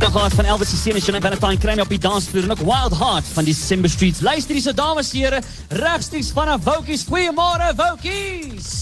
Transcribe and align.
Nog 0.00 0.12
gehad 0.12 0.32
van 0.34 0.44
Elvis 0.44 0.86
en 0.86 1.00
Shania 1.00 1.20
Valentine 1.20 1.58
kry 1.58 1.78
op 1.80 1.88
die 1.88 1.98
dansvloer 1.98 2.42
en 2.42 2.50
ook 2.50 2.64
Wild 2.66 2.98
Heart 2.98 3.24
van 3.32 3.44
December 3.44 3.90
Streets. 3.90 4.20
Luister 4.20 4.54
hierse 4.54 4.74
dames 4.74 5.12
en 5.12 5.18
here, 5.20 5.42
regstreeks 5.68 6.30
vanaf 6.34 6.64
Woutjies. 6.64 7.04
Goeiemôre 7.06 7.74
Woutjies. 7.76 8.77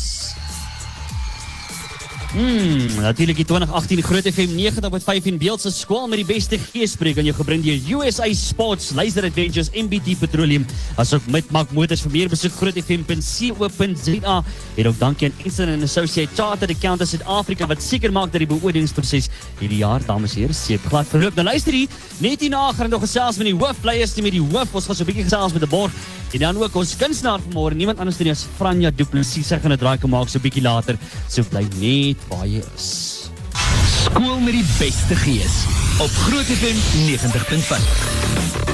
Hmm, 2.36 3.00
natuurlik 3.00 3.38
die 3.40 3.46
2018 3.48 4.02
Groot 4.04 4.26
FM 4.28 4.50
90.5 4.58 5.28
in 5.30 5.38
Beeldse 5.40 5.70
skool 5.72 6.04
met 6.04 6.20
die 6.20 6.26
beste 6.28 6.58
geespreek 6.60 7.16
aan 7.16 7.24
jou 7.24 7.32
gebring 7.38 7.62
deur 7.64 7.78
USA 7.96 8.26
Sports, 8.36 8.90
Laser 8.92 9.24
Adventures, 9.24 9.70
MBT 9.72 10.18
Petroleum. 10.20 10.66
Asook 11.00 11.24
met 11.32 11.48
Mac 11.54 11.72
Motors 11.72 12.02
vir 12.04 12.12
meer 12.12 12.28
besoek 12.28 12.52
grootfm.co.za. 12.58 14.34
En 14.76 14.90
ook 14.90 14.98
dankie 15.00 15.30
aan 15.30 15.46
Instant 15.48 15.86
Associate 15.88 16.28
Chartered 16.36 16.76
Accountants 16.76 17.14
Suid-Afrika 17.14 17.70
wat 17.72 17.80
seker 17.80 18.12
maak 18.12 18.34
dat 18.36 18.44
die 18.44 18.50
beoordelingsproses 18.52 19.30
hierdie 19.62 19.80
jaar, 19.80 20.04
dames 20.04 20.36
en 20.36 20.44
here, 20.44 20.58
seep 20.60 20.84
glad 20.92 21.08
verloop. 21.08 21.40
Nou 21.40 21.48
luister 21.48 21.72
hier, 21.72 21.96
net 22.20 22.44
hierna 22.44 22.66
gaan 22.76 22.92
nog 22.92 23.06
gesels 23.06 23.40
met 23.40 23.48
die 23.48 23.56
hoofleiers, 23.56 24.12
met 24.20 24.36
die 24.36 24.44
hoof. 24.44 24.76
Ons 24.76 24.92
gaan 24.92 25.00
so 25.00 25.08
'n 25.08 25.08
bietjie 25.08 25.24
gesels 25.24 25.56
met 25.56 25.64
'n 25.64 25.72
borg 25.72 25.92
en 26.36 26.42
dan 26.42 26.58
ook 26.60 26.74
ons 26.76 26.96
kunstenaar 27.00 27.40
vanmôre, 27.40 27.76
niemand 27.76 27.98
anders 27.98 28.20
as 28.28 28.44
Franja 28.58 28.90
Du 28.90 29.04
Plessis. 29.04 29.46
Sy 29.46 29.56
gaan 29.56 29.72
'n 29.72 29.78
draai 29.78 29.98
kom 29.98 30.10
maak 30.10 30.28
so 30.28 30.38
'n 30.38 30.42
bietjie 30.42 30.62
later. 30.62 30.98
So 31.28 31.42
bly 31.42 31.64
net 31.80 32.16
waar 32.28 32.46
jy 32.46 32.62
is. 32.74 32.90
Skool 34.04 34.38
met 34.44 34.54
die 34.56 34.66
beste 34.78 35.16
gees 35.24 35.64
op 36.02 36.10
Groot 36.26 36.50
FM 36.58 36.78
90.5. 37.08 38.66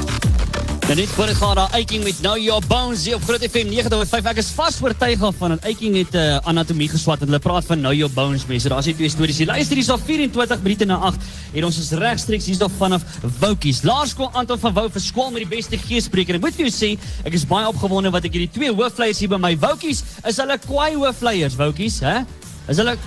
Nou 0.83 0.97
net 0.99 1.13
voor 1.15 1.31
ek 1.31 1.39
gaan 1.39 1.55
daar 1.57 1.75
Eiking 1.79 2.03
met 2.05 2.19
Know 2.21 2.37
Your 2.37 2.61
Bones 2.69 3.05
hier 3.07 3.15
op 3.15 3.23
Groot 3.25 3.45
FM 3.47 3.71
90.5. 3.71 4.27
Ek 4.29 4.41
is 4.43 4.49
vas 4.57 4.81
oortuig 4.83 5.23
van 5.39 5.55
dat 5.55 5.69
Eiking 5.71 5.95
het 5.97 6.17
uh, 6.19 6.41
anatomie 6.51 6.89
geswat 6.91 7.23
en 7.23 7.31
hulle 7.31 7.41
praat 7.41 7.65
van 7.69 7.81
Know 7.81 7.95
Your 7.97 8.13
Bones 8.13 8.45
mense. 8.51 8.69
Daar's 8.69 8.91
net 8.91 8.99
twee 8.99 9.09
stories. 9.09 9.39
Die 9.41 9.47
luister 9.47 9.79
hier's 9.79 9.89
al 9.95 10.03
24 10.03 10.61
minute 10.67 10.91
na 10.91 10.99
8 11.09 11.31
en 11.55 11.69
ons 11.71 11.79
is 11.79 11.91
regstreeks 12.03 12.51
hierso 12.51 12.69
vanaf 12.77 13.07
Woutjies. 13.39 13.85
Laerskool 13.87 14.29
Anton 14.37 14.61
van 14.67 14.77
Wouw 14.77 14.93
vir 14.93 15.07
skool 15.07 15.31
met 15.33 15.47
die 15.47 15.53
beste 15.55 15.81
geespreker. 15.81 16.37
Ek 16.37 16.45
moet 16.45 16.59
vir 16.59 16.67
jou 16.67 16.75
sê, 16.75 16.93
ek 17.25 17.39
is 17.39 17.47
baie 17.49 17.71
opgewonde 17.71 18.13
wat 18.13 18.27
ek 18.29 18.37
hierdie 18.37 18.53
twee 18.53 18.75
hoofleiers 18.75 19.23
hier 19.23 19.33
by 19.33 19.41
my 19.41 19.55
Woutjies 19.63 20.03
is 20.27 20.43
hulle 20.43 20.59
kwaai 20.67 20.97
hoofleiers 20.99 21.57
Woutjies, 21.63 22.03
hè? 22.05 22.25
Is 22.69 22.83
hulle 22.83 22.99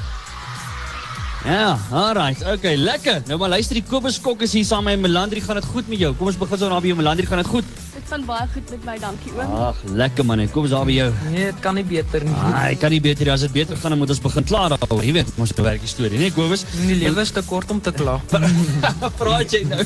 Ja, 1.45 1.77
alright. 1.91 2.41
Okay, 2.41 2.75
lekker. 2.75 3.21
Nou 3.29 3.37
maar 3.37 3.49
luister, 3.53 3.77
die 3.77 3.83
Kobus 3.85 4.17
Kok 4.21 4.41
is 4.41 4.53
hier 4.57 4.65
saam 4.65 4.87
met 4.89 4.99
Melandri. 4.99 5.41
Gaan 5.45 5.59
dit 5.59 5.65
goed 5.69 5.87
met 5.91 5.99
jou? 6.01 6.09
Kom 6.17 6.31
ons 6.31 6.37
begin 6.41 6.57
so 6.57 6.69
na 6.71 6.79
by 6.81 6.89
jou 6.89 6.97
Melandri. 6.97 7.27
Gaan 7.29 7.43
dit 7.43 7.49
goed? 7.51 7.67
Dit 7.93 8.07
gaan 8.09 8.23
baie 8.25 8.47
goed 8.53 8.71
met 8.73 8.87
my, 8.87 8.95
dankie 9.03 9.33
oom. 9.35 9.51
Ag, 9.67 9.83
lekker 10.01 10.25
man. 10.25 10.41
Kom 10.49 10.65
ons 10.65 10.73
daar 10.73 10.87
by 10.89 10.95
jou. 10.95 11.07
Nee, 11.29 11.51
dit 11.51 11.59
kan 11.61 11.77
nie 11.77 11.83
beter 11.85 12.25
nie. 12.25 12.33
Ah, 12.33 12.63
ek 12.71 12.81
kan 12.81 12.93
nie 12.93 13.01
beter 13.01 13.29
as 13.35 13.45
dit 13.45 13.53
beter 13.53 13.77
gaan, 13.77 13.93
dan 13.93 14.01
moet 14.01 14.13
ons 14.15 14.21
begin 14.25 14.47
klaar 14.49 14.73
daaroor. 14.73 15.03
Jy 15.05 15.13
weet, 15.19 15.29
ons 15.37 15.53
werk 15.59 15.85
die 15.85 15.91
storie, 15.91 16.21
nee, 16.21 16.33
Kobus. 16.33 16.65
Die 16.79 16.97
lewe 17.03 17.21
is 17.21 17.33
te 17.35 17.45
kort 17.45 17.69
om 17.73 17.81
te 17.81 17.93
kla. 17.93 18.17
Praat 19.21 19.53
jy 19.53 19.61
nou? 19.69 19.85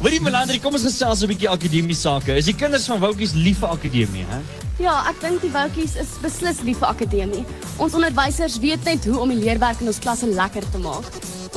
Hoorie 0.00 0.22
Melandri, 0.24 0.56
kom 0.62 0.72
ons 0.78 0.88
gesels 0.88 1.20
'n 1.20 1.32
bietjie 1.34 1.52
akademie 1.52 1.96
sake. 1.96 2.32
Is 2.40 2.48
die 2.48 2.56
kinders 2.56 2.88
van 2.88 3.00
Woutjies 3.04 3.36
lief 3.36 3.60
vir 3.60 3.76
akademie, 3.76 4.24
hè? 4.32 4.40
Ja, 4.78 5.00
ek 5.10 5.16
dink 5.18 5.42
die 5.42 5.50
Woutjies 5.50 5.96
is 5.98 6.10
beslis 6.22 6.60
lief 6.62 6.78
vir 6.78 6.92
akademie. 6.92 7.42
Ons 7.82 7.96
onderwysers 7.98 8.60
weet 8.62 8.84
net 8.86 9.08
hoe 9.10 9.16
om 9.24 9.32
die 9.32 9.40
leerwerk 9.40 9.80
in 9.82 9.90
ons 9.90 9.98
klasse 9.98 10.28
lekker 10.30 10.62
te 10.70 10.78
maak. 10.78 11.08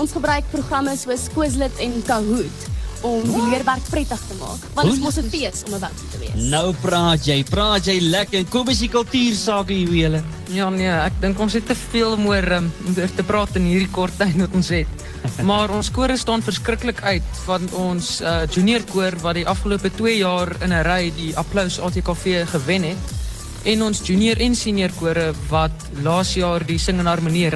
Ons 0.01 0.15
gebruik 0.15 0.47
programme 0.49 0.95
soos 0.97 1.27
Quizlet 1.29 1.83
en 1.85 1.93
Kahoot 2.07 2.65
om 3.05 3.21
die 3.25 3.43
leerwerk 3.51 3.85
prettig 3.93 4.23
te 4.25 4.37
maak. 4.39 4.65
Want 4.73 4.89
dit 4.89 4.97
is 4.97 5.03
mos 5.03 5.17
'n 5.21 5.29
fees 5.29 5.61
om 5.67 5.73
'n 5.77 5.81
Woutjie 5.85 6.09
te 6.09 6.17
wees. 6.17 6.49
Nou 6.49 6.73
praat 6.81 7.25
jy, 7.25 7.43
praat 7.43 7.85
jy 7.85 7.99
lekker. 7.99 8.39
En 8.39 8.49
Kobus 8.49 8.79
die 8.79 8.89
kultuursake 8.89 9.73
hier 9.73 9.89
wiele. 9.89 10.23
Ja 10.49 10.69
nee, 10.69 10.89
ek 10.89 11.13
dink 11.21 11.39
ons 11.39 11.53
het 11.53 11.65
te 11.65 11.75
veel 11.75 12.13
om 12.13 12.25
oor 12.25 12.51
um, 12.51 12.71
om 12.85 12.95
oor 12.97 13.15
te 13.15 13.23
praat 13.23 13.55
in 13.55 13.65
hierdie 13.65 13.91
kort 13.91 14.17
tyd 14.17 14.35
wat 14.35 14.53
ons 14.53 14.69
het. 14.69 14.87
Maar 15.49 15.69
ons 15.73 15.91
kore 15.91 16.17
staan 16.17 16.41
verskriklik 16.41 17.01
uit 17.01 17.39
van 17.45 17.69
ons 17.77 18.21
uh, 18.21 18.41
junior 18.49 18.83
koor 18.91 19.17
wat 19.21 19.39
die 19.39 19.47
afgelope 19.47 19.91
2 19.95 20.17
jaar 20.17 20.55
in 20.61 20.73
'n 20.73 20.83
ry 20.85 21.11
die 21.15 21.37
Applous 21.37 21.79
ATKV 21.79 22.45
gewen 22.49 22.83
het. 22.83 23.19
En 23.63 23.83
ons 23.83 23.99
junior 24.01 24.39
en 24.41 24.55
senior 24.55 24.89
kore 24.97 25.33
wat 25.49 25.83
laas 26.01 26.33
jaar 26.33 26.65
die 26.65 26.79
Sing 26.81 26.99
en 26.99 27.05
Harmonie 27.05 27.51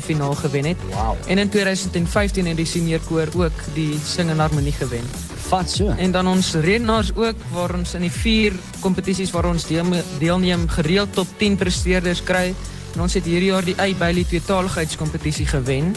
finaal 0.00 0.34
gewen 0.34 0.64
het. 0.64 0.76
Wow. 0.90 1.16
En 1.26 1.38
in 1.38 1.48
2015 1.48 2.46
het 2.46 2.56
die 2.56 2.66
senior 2.66 3.00
koor 3.08 3.28
ook 3.34 3.52
die 3.74 3.98
Sing 4.04 4.30
en 4.30 4.38
Harmonie 4.38 4.72
gewen. 4.72 5.04
Vat 5.48 5.70
so. 5.70 5.88
En 5.98 6.10
dan 6.12 6.26
ons 6.26 6.54
redenaars 6.54 7.14
ook 7.14 7.36
waar 7.52 7.74
ons 7.74 7.94
in 7.94 8.00
die 8.00 8.10
vier 8.10 8.52
kompetisies 8.80 9.30
waar 9.30 9.44
ons 9.44 9.66
deel, 9.66 9.84
deelneem 10.18 10.68
gereeld 10.68 11.12
top 11.12 11.28
10 11.36 11.56
presteerders 11.56 12.22
kry. 12.22 12.54
En 12.94 13.00
ons 13.00 13.14
het 13.14 13.24
hierdie 13.24 13.50
jaar 13.50 13.64
die 13.64 13.76
A 13.80 13.90
Bailey 13.98 14.24
tweetaligheidskompetisie 14.24 15.46
gewen. 15.46 15.92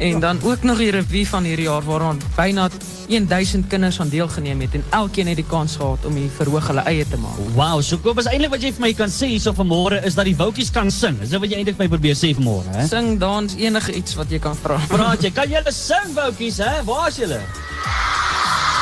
En 0.00 0.20
dan 0.20 0.38
ook 0.42 0.62
nog 0.62 0.78
die 0.78 0.90
revue 0.90 1.26
van 1.28 1.44
hierdie 1.44 1.66
jaar 1.66 1.84
waaraan 1.84 2.20
byna 2.36 2.68
1000 3.08 3.66
kinders 3.66 4.00
aan 4.00 4.08
deelgeneem 4.08 4.60
het 4.60 4.74
en 4.74 4.84
elkeen 4.90 5.26
het 5.26 5.36
die 5.36 5.44
kans 5.48 5.76
gehad 5.76 6.04
om 6.04 6.14
die 6.14 6.30
verhoog 6.36 6.66
hulle 6.66 6.80
eie 6.80 7.04
te 7.08 7.18
maak. 7.20 7.36
Wow, 7.54 7.82
so 7.82 7.98
Kobus, 7.98 8.30
eintlik 8.30 8.54
wat 8.54 8.64
jy 8.64 8.72
vir 8.72 8.86
my 8.86 8.92
kan 8.96 9.12
sê 9.12 9.28
hierso 9.34 9.52
vanmôre 9.52 10.00
is 10.08 10.16
dat 10.16 10.24
die 10.24 10.36
Woutjies 10.36 10.72
kan 10.72 10.88
sing. 10.90 11.20
Is 11.20 11.34
dit 11.34 11.42
wat 11.42 11.52
jy 11.52 11.60
eintlik 11.60 11.82
my 11.82 11.88
probeer 11.92 12.16
sê 12.16 12.32
vanmôre, 12.38 12.72
hè? 12.78 12.86
Sing, 12.88 13.18
dans, 13.20 13.56
enige 13.60 13.92
iets 13.92 14.16
wat 14.16 14.32
jy 14.32 14.40
kan 14.40 14.56
vra. 14.62 14.80
Praat 14.88 15.26
jy, 15.26 15.34
kan 15.36 15.52
julle 15.52 15.74
sing 15.74 16.14
Woutjies, 16.16 16.62
hè? 16.64 16.78
Waar 16.88 17.12
is 17.12 17.20
julle? 17.20 17.42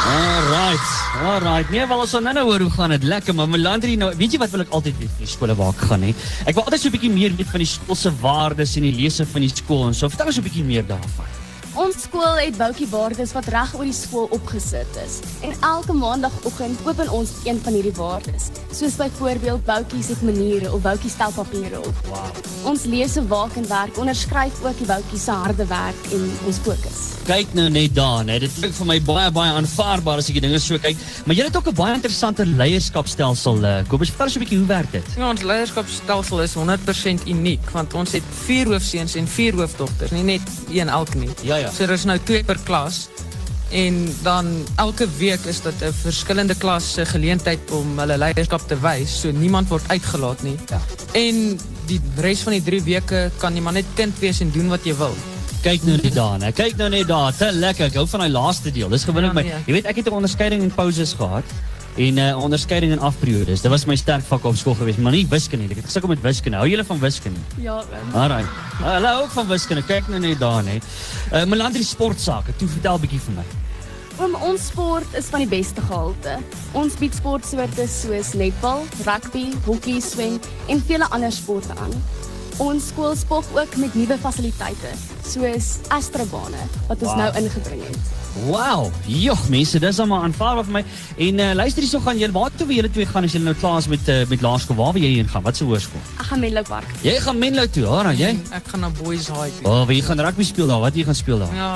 Alright. 0.08 0.88
Alright. 1.20 1.70
Nee, 1.70 1.86
wel 1.86 2.00
ons 2.00 2.12
sal 2.14 2.22
nou 2.24 2.46
hoe 2.62 2.70
gaan 2.72 2.94
dit. 2.94 3.04
Lekker, 3.04 3.34
maar 3.36 3.48
Melandri 3.48 3.96
nou, 4.00 4.08
weet 4.16 4.32
jy 4.32 4.40
wat 4.40 4.54
wil 4.54 4.64
ek 4.64 4.72
altyd 4.78 4.96
weet 5.02 5.16
vir 5.18 5.26
die 5.26 5.32
skole 5.34 5.56
waar 5.58 5.74
ek 5.74 5.82
gaan 5.90 6.06
hè? 6.06 6.14
Ek 6.48 6.56
wil 6.56 6.64
altyd 6.64 6.80
so 6.80 6.88
'n 6.88 6.96
meer 7.12 7.34
weet 7.36 7.50
van 7.52 7.60
die 7.60 7.68
skool 7.68 7.98
se 7.98 8.12
waardes 8.22 8.76
en 8.76 8.88
die 8.88 8.96
lesse 9.02 9.26
van 9.26 9.44
die 9.44 9.52
skool 9.52 9.86
en 9.88 9.94
so. 9.94 10.08
Vertel 10.08 10.32
ons 10.32 10.40
so 10.40 10.40
'n 10.40 10.48
bietjie 10.48 10.64
meer 10.64 10.86
daarvan. 10.86 11.37
Ons 11.78 11.94
skool 12.08 12.40
het 12.40 12.56
boutjie 12.58 12.88
waardes 12.90 13.30
wat 13.36 13.46
reg 13.54 13.70
oor 13.78 13.86
die 13.86 13.94
skool 13.94 14.24
opgesit 14.34 14.96
is. 14.98 15.20
En 15.46 15.52
elke 15.62 15.94
maandagooggend 15.94 16.80
open 16.88 17.06
ons 17.14 17.36
een 17.46 17.60
van 17.62 17.76
hierdie 17.76 17.94
waardes, 17.94 18.48
soos 18.74 18.96
byvoorbeeld 18.98 19.62
boutjies 19.68 20.08
het 20.10 20.24
maniere 20.26 20.72
of 20.74 20.82
boutjies 20.82 21.14
stel 21.14 21.30
papiere 21.36 21.78
op. 21.78 22.00
Wow. 22.08 22.32
Ons 22.66 22.82
lees 22.90 23.14
se 23.14 23.22
waak 23.30 23.54
en 23.60 23.68
werk 23.70 24.00
onderskryf 24.02 24.58
ook 24.64 24.80
die 24.80 24.88
boutjies 24.88 25.28
se 25.28 25.36
harde 25.44 25.66
werk 25.70 26.10
en 26.16 26.24
ons 26.50 26.58
fokus. 26.66 27.04
Kyk 27.28 27.54
nou 27.54 27.68
net 27.70 27.94
daar, 27.94 28.26
né? 28.26 28.40
Dit 28.42 28.58
klink 28.58 28.74
vir 28.74 28.90
my 28.90 28.98
baie 29.12 29.30
baie 29.38 29.54
aanvaarbaar 29.60 30.18
as 30.18 30.32
ek 30.32 30.40
die 30.40 30.44
dinge 30.48 30.58
so 30.64 30.82
kyk. 30.82 30.98
Maar 31.28 31.38
jy 31.38 31.46
het 31.46 31.60
ook 31.60 31.70
'n 31.70 31.78
baie 31.78 31.94
interessante 31.94 32.46
leierskapstelsel. 32.46 33.62
Uh, 33.62 33.86
Kobus, 33.86 34.10
vertel 34.10 34.26
ons 34.26 34.36
'n 34.36 34.42
bietjie 34.42 34.58
hoe 34.58 34.66
werk 34.66 34.90
dit? 34.92 35.06
Ja, 35.16 35.30
ons 35.30 35.42
leierskapsstelsel 35.42 36.42
is 36.42 36.54
100% 36.54 37.28
uniek 37.28 37.70
want 37.70 37.94
ons 37.94 38.12
het 38.12 38.26
vier 38.46 38.66
hoofseuns 38.66 39.14
en 39.14 39.28
vier 39.28 39.54
hoofdogters, 39.54 40.10
nie 40.10 40.22
net 40.22 40.42
een 40.70 40.88
elk 40.88 41.14
nie. 41.14 41.30
Ja, 41.42 41.56
ja. 41.56 41.67
So 41.72 41.86
daar's 41.86 42.04
nou 42.04 42.18
twee 42.24 42.44
per 42.44 42.58
klas. 42.64 43.08
En 43.70 44.14
dan 44.22 44.46
elke 44.80 45.08
week 45.18 45.44
is 45.44 45.60
dit 45.60 45.82
'n 45.84 45.92
verskillende 45.92 46.54
klas 46.54 46.92
se 46.92 47.04
geleentheid 47.06 47.70
om 47.70 47.98
hulle 47.98 48.18
leierskap 48.18 48.68
te 48.68 48.80
wys. 48.80 49.20
So 49.20 49.30
niemand 49.30 49.68
word 49.68 49.82
uitgelaat 49.86 50.42
nie. 50.42 50.56
Ja. 50.68 50.80
En 51.12 51.58
die 51.86 52.00
res 52.16 52.40
van 52.40 52.52
die 52.52 52.62
3 52.62 52.82
weke 52.82 53.30
kan 53.36 53.54
jy 53.54 53.60
maar 53.60 53.72
net 53.72 53.84
kind 53.94 54.18
wees 54.18 54.40
en 54.40 54.50
doen 54.50 54.68
wat 54.68 54.84
jy 54.84 54.96
wil. 54.96 55.14
Kyk 55.62 55.82
nou 55.82 55.98
net 56.02 56.14
daar? 56.14 56.52
Kyk 56.52 56.76
nou 56.76 56.88
net 56.88 57.08
daar. 57.08 57.34
Te 57.36 57.52
lekker. 57.52 57.86
Ek 57.86 57.94
hou 57.94 58.06
van 58.06 58.20
daai 58.20 58.30
laaste 58.30 58.70
deel. 58.70 58.88
Dis 58.88 59.04
gewoonlik 59.04 59.34
Ja, 59.34 59.40
my. 59.42 59.62
Jy 59.66 59.72
weet 59.72 59.86
ek 59.86 59.96
het 59.96 60.06
'n 60.06 60.14
onderskeiding 60.14 60.62
in 60.62 60.70
pauses 60.70 61.12
gehad 61.12 61.44
en 61.98 62.14
'n 62.14 62.18
uh, 62.18 62.42
onderskeiding 62.42 62.92
in 62.92 62.98
afperiodes. 62.98 63.60
Dit 63.60 63.70
was 63.70 63.84
my 63.84 63.96
sterk 63.96 64.24
vak 64.24 64.44
op 64.44 64.56
skool 64.56 64.74
geweest, 64.74 64.98
maar 64.98 65.12
nie 65.12 65.26
wiskunde. 65.28 65.64
Ek 65.64 65.76
het 65.76 65.84
gesukkel 65.84 66.08
met 66.08 66.20
wiskunde. 66.20 66.56
Hou 66.56 66.68
julle 66.68 66.84
van 66.84 66.98
wiskunde? 66.98 67.40
Ja. 67.56 67.82
Uh, 68.12 68.36
hulle 68.82 69.06
hou 69.06 69.22
ook 69.22 69.30
van 69.30 69.46
wiskunde. 69.46 69.82
Kyk 69.82 70.08
nou 70.08 70.20
net 70.20 70.38
daar, 70.38 70.62
né? 70.62 70.78
Uh, 71.32 71.44
Melandri 71.44 71.82
sportsake. 71.82 72.56
Toe 72.56 72.68
vertel 72.68 72.94
'n 72.94 73.00
bietjie 73.00 73.20
vir 73.20 73.34
my. 73.34 73.44
Oom, 74.18 74.34
ons 74.34 74.66
sport 74.66 75.06
is 75.14 75.26
van 75.30 75.38
die 75.38 75.48
beste 75.48 75.80
gehalte. 75.80 76.38
Ons 76.72 76.94
bied 76.94 77.14
sportsoorte 77.14 77.86
soos 77.86 78.32
netbal, 78.32 78.82
rugby, 79.04 79.52
hokkie, 79.64 80.00
swem 80.02 80.40
en 80.66 80.82
vele 80.86 81.06
ander 81.10 81.32
sporte 81.32 81.74
aan. 81.78 81.94
Ons 82.58 82.88
skool 82.90 83.14
spog 83.14 83.46
ook 83.54 83.76
met 83.78 83.94
nuwe 83.94 84.16
fasiliteite 84.18 84.90
soos 85.28 85.76
astrobane 85.94 86.58
wat 86.88 87.02
ons 87.04 87.12
Wow. 87.12 87.18
nou 87.20 87.28
ingebring 87.38 87.82
het. 87.86 87.98
Wow, 88.48 88.88
joh 89.06 89.38
mense, 89.50 89.78
dis 89.82 89.98
almal 90.02 90.22
aanvaarbaar 90.26 90.64
vir 90.66 90.74
my. 90.78 90.82
En 91.28 91.38
uh, 91.42 91.46
luister 91.58 91.82
hierso 91.82 92.00
gaan 92.02 92.18
julle 92.18 92.32
waar 92.34 92.50
toe 92.56 92.66
julle 92.74 92.90
twee 92.90 93.06
gaan 93.06 93.24
as 93.26 93.32
julle 93.34 93.44
nou 93.50 93.54
klaar 93.58 93.78
is 93.78 93.88
met 93.90 94.08
uh, 94.10 94.24
met 94.30 94.42
laerskool? 94.42 94.76
Waar 94.78 94.92
wil 94.96 95.02
jy 95.06 95.12
heen 95.20 95.28
gaan? 95.30 95.42
Wat 95.46 95.56
se 95.56 95.64
hoërskool? 95.68 96.02
Ek 96.18 96.26
gaan 96.32 96.40
Menlo 96.42 96.62
Park. 96.68 96.90
Jy 97.06 97.14
gaan 97.24 97.38
Menlo 97.38 97.66
toe, 97.66 97.84
hoor, 97.86 98.10
jy? 98.18 98.34
Ek 98.54 98.68
gaan 98.72 98.80
na 98.86 98.90
Boys 99.02 99.28
High. 99.30 99.54
toe. 99.60 99.66
O, 99.70 99.80
oh, 99.80 99.86
wie 99.90 100.02
gaan 100.02 100.20
rugby 100.26 100.44
speel 100.50 100.66
daar? 100.70 100.80
Wat 100.86 100.94
jy 100.98 101.04
gaan 101.08 101.14
speel 101.18 101.38
daar? 101.44 101.54
Ja, 101.54 101.70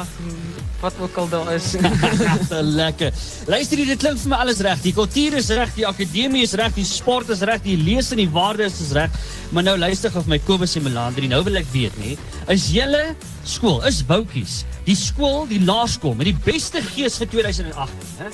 wat 0.83 0.99
ook 1.01 1.17
al 1.17 1.29
daar 1.31 1.53
is. 1.55 1.73
Lekker. 2.83 3.13
Luister 3.47 3.79
hier, 3.79 3.93
dit 3.95 4.03
klink 4.03 4.19
vir 4.23 4.33
my 4.33 4.41
alles 4.45 4.63
reg. 4.67 4.81
Die 4.83 4.95
kultuur 4.97 5.39
is 5.39 5.51
reg, 5.55 5.71
die 5.77 5.87
akademie 5.87 6.43
is 6.47 6.57
reg, 6.59 6.75
die 6.77 6.87
sport 6.87 7.31
is 7.35 7.45
reg, 7.47 7.63
die 7.65 7.79
lees 7.79 8.11
en 8.15 8.23
die 8.23 8.31
waardes 8.33 8.81
is 8.83 8.91
reg. 8.97 9.15
Maar 9.53 9.67
nou 9.71 9.77
luister 9.79 10.11
gou 10.13 10.25
vir 10.27 10.35
my 10.35 10.41
Kobus 10.47 10.75
en 10.81 10.87
Melandri. 10.89 11.29
Nou 11.31 11.43
wil 11.47 11.61
ek 11.61 11.69
weet, 11.75 11.95
nê, 12.03 12.17
is 12.53 12.67
julle 12.75 13.03
skool, 13.49 13.81
is 13.89 14.03
Woutjies, 14.09 14.63
die 14.87 14.97
skool, 14.99 15.45
die 15.51 15.61
laerskool 15.63 16.17
met 16.19 16.31
die 16.31 16.37
beste 16.47 16.83
gees 16.93 17.19
vir 17.21 17.31
2018, 17.35 18.13
hè? 18.23 18.33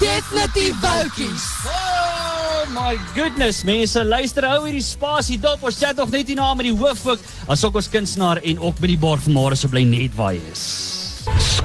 Definitief 0.00 0.76
Woutjies. 0.84 1.46
Oh 1.72 2.64
my 2.72 2.96
goodness, 3.16 3.64
mense, 3.66 4.04
luister 4.06 4.46
hou 4.48 4.64
hierdie 4.66 4.84
spasie 4.84 5.40
dop. 5.42 5.64
Ons 5.66 5.80
chat 5.82 5.98
nog 5.98 6.12
net 6.14 6.30
hier 6.30 6.38
na 6.38 6.52
met 6.54 6.70
die 6.70 6.76
hoof 6.76 7.06
ook, 7.12 7.30
asook 7.52 7.80
ons 7.82 7.90
kunstenaar 7.92 8.42
en 8.44 8.62
ook 8.62 8.78
met 8.84 8.94
die 8.94 9.00
bar 9.08 9.22
van 9.26 9.36
môre 9.36 9.58
so 9.58 9.72
bly 9.72 9.84
net 9.88 10.14
waar 10.16 10.36
hy 10.36 10.44
is. 10.52 10.85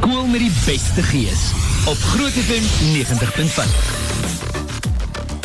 Skool 0.02 0.26
met 0.34 0.42
die 0.42 0.54
beste 0.66 1.04
gees 1.12 1.42
op 1.86 1.98
Groot 2.10 2.34
FM 2.34 2.64
90.5. 2.96 3.68